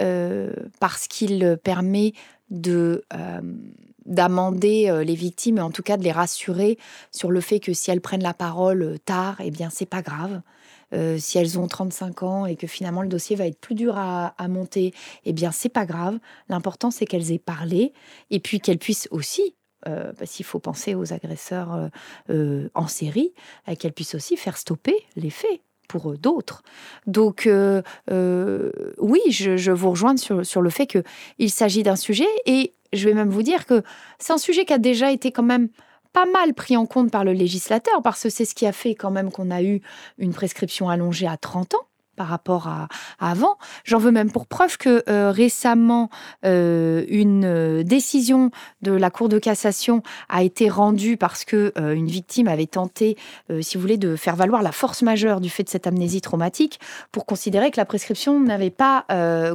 euh, 0.00 0.50
parce 0.80 1.08
qu'il 1.08 1.58
permet 1.62 2.14
de 2.50 3.04
d'amender 4.06 5.02
les 5.04 5.14
victimes 5.14 5.58
et 5.58 5.60
en 5.60 5.70
tout 5.70 5.82
cas 5.82 5.98
de 5.98 6.02
les 6.02 6.12
rassurer 6.12 6.78
sur 7.10 7.30
le 7.30 7.42
fait 7.42 7.60
que 7.60 7.74
si 7.74 7.90
elles 7.90 8.00
prennent 8.00 8.22
la 8.22 8.32
parole 8.32 8.98
tard, 9.04 9.36
eh 9.44 9.50
bien 9.50 9.68
c'est 9.68 9.84
pas 9.84 10.00
grave. 10.00 10.40
si 11.18 11.36
elles 11.36 11.58
ont 11.58 11.66
35 11.66 12.22
ans 12.22 12.46
et 12.46 12.56
que 12.56 12.66
finalement 12.66 13.02
le 13.02 13.08
dossier 13.08 13.36
va 13.36 13.46
être 13.46 13.60
plus 13.60 13.74
dur 13.74 13.98
à, 13.98 14.28
à 14.38 14.48
monter, 14.48 14.94
eh 15.26 15.34
bien 15.34 15.50
c'est 15.50 15.68
pas 15.68 15.84
grave. 15.84 16.18
L'important 16.48 16.90
c'est 16.90 17.04
qu'elles 17.04 17.32
aient 17.32 17.38
parlé 17.38 17.92
et 18.30 18.40
puis 18.40 18.60
qu'elles 18.60 18.78
puissent 18.78 19.08
aussi 19.10 19.54
euh, 19.86 20.12
parce 20.18 20.42
faut 20.42 20.58
penser 20.58 20.94
aux 20.94 21.12
agresseurs 21.12 21.74
euh, 21.74 21.88
euh, 22.30 22.68
en 22.74 22.88
série, 22.88 23.32
qu'elles 23.78 23.92
puissent 23.92 24.14
aussi 24.14 24.36
faire 24.36 24.56
stopper 24.56 24.96
les 25.16 25.30
faits 25.30 25.60
pour 25.88 26.18
d'autres. 26.18 26.62
Donc 27.06 27.48
oui, 27.48 29.20
je, 29.30 29.70
vous 29.70 29.90
rejoins 29.90 30.16
sur, 30.16 30.44
sur 30.44 30.60
le 30.60 30.70
fait 30.70 30.86
qu'il 30.86 31.50
s'agit 31.50 31.82
d'un 31.82 31.96
sujet 31.96 32.28
et 32.44 32.74
je 32.92 33.08
vais 33.08 33.14
même 33.14 33.30
vous 33.30 33.42
dire 33.42 33.66
que 33.66 33.82
c'est 34.18 34.32
un 34.32 34.38
sujet 34.38 34.64
qui 34.64 34.72
a 34.72 34.78
déjà 34.78 35.12
été 35.12 35.32
quand 35.32 35.42
même 35.42 35.68
pas 36.12 36.26
mal 36.26 36.54
pris 36.54 36.76
en 36.76 36.86
compte 36.86 37.10
par 37.10 37.24
le 37.24 37.32
législateur 37.32 38.02
parce 38.02 38.22
que 38.22 38.30
c'est 38.30 38.44
ce 38.44 38.54
qui 38.54 38.66
a 38.66 38.72
fait 38.72 38.94
quand 38.94 39.10
même 39.10 39.30
qu'on 39.30 39.50
a 39.50 39.62
eu 39.62 39.80
une 40.18 40.34
prescription 40.34 40.88
allongée 40.88 41.26
à 41.26 41.36
30 41.36 41.74
ans 41.74 41.87
par 42.18 42.26
rapport 42.26 42.66
à, 42.66 42.88
avant. 43.20 43.56
J'en 43.84 43.98
veux 43.98 44.10
même 44.10 44.30
pour 44.30 44.46
preuve 44.46 44.76
que 44.76 45.04
euh, 45.08 45.30
récemment, 45.30 46.10
euh, 46.44 47.04
une 47.08 47.44
euh, 47.44 47.82
décision 47.84 48.50
de 48.82 48.90
la 48.90 49.10
Cour 49.10 49.28
de 49.28 49.38
cassation 49.38 50.02
a 50.28 50.42
été 50.42 50.68
rendue 50.68 51.16
parce 51.16 51.44
que 51.44 51.72
une 51.78 52.08
victime 52.08 52.48
avait 52.48 52.66
tenté, 52.66 53.16
si 53.60 53.76
vous 53.76 53.80
voulez, 53.80 53.96
de 53.96 54.16
faire 54.16 54.34
valoir 54.34 54.62
la 54.62 54.72
force 54.72 55.02
majeure 55.02 55.40
du 55.40 55.48
fait 55.48 55.62
de 55.62 55.68
cette 55.68 55.86
amnésie 55.86 56.20
traumatique 56.20 56.80
pour 57.12 57.24
considérer 57.24 57.70
que 57.70 57.76
la 57.76 57.84
prescription 57.84 58.40
n'avait 58.40 58.70
pas 58.70 59.04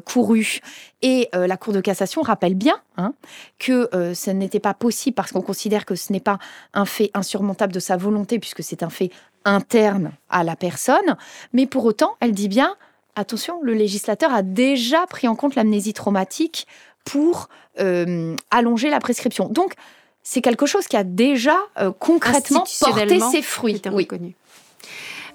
couru. 0.06 0.60
Et 1.06 1.30
la 1.34 1.58
Cour 1.58 1.74
de 1.74 1.82
cassation 1.82 2.22
rappelle 2.22 2.56
bien 2.56 2.76
hein, 2.96 3.13
que 3.60 3.89
ce 4.16 4.32
n'était 4.32 4.62
pas 4.62 4.74
possible 4.74 5.13
parce 5.16 5.34
qu'on 5.34 5.42
considère 5.42 5.86
que 5.86 5.96
ce 5.96 6.13
n'est 6.13 6.22
pas 6.22 6.39
un 6.74 6.86
fait 6.86 7.12
insurmontable 7.13 7.74
de 7.74 7.80
sa 7.82 7.98
volonté 7.98 8.39
puisque 8.39 8.63
c'est 8.63 8.84
un 8.84 8.89
fait 8.89 9.12
interne 9.46 10.13
à 10.30 10.44
la 10.44 10.56
personne, 10.56 11.18
mais 11.52 11.66
pour 11.66 11.86
autant, 11.86 12.16
elle 12.22 12.32
dit 12.32 12.48
bien, 12.48 12.76
attention, 13.16 13.60
le 13.62 13.74
législateur 13.74 14.34
a 14.34 14.42
déjà 14.42 15.06
pris 15.08 15.28
en 15.28 15.36
compte 15.36 15.56
l'amnésie 15.56 15.94
traumatique 15.94 16.68
pour 17.06 17.50
euh, 17.80 18.36
allonger 18.52 18.89
la 18.89 19.00
prescription. 19.00 19.50
Donc, 19.50 19.74
c'est 20.22 20.42
quelque 20.42 20.66
chose 20.66 20.88
qui 20.88 20.96
a 20.96 21.04
déjà 21.04 21.58
euh, 21.80 21.92
concrètement 21.92 22.63
porté 22.80 23.20
ses 23.20 23.42
fruits. 23.42 23.82
Oui. 23.92 24.08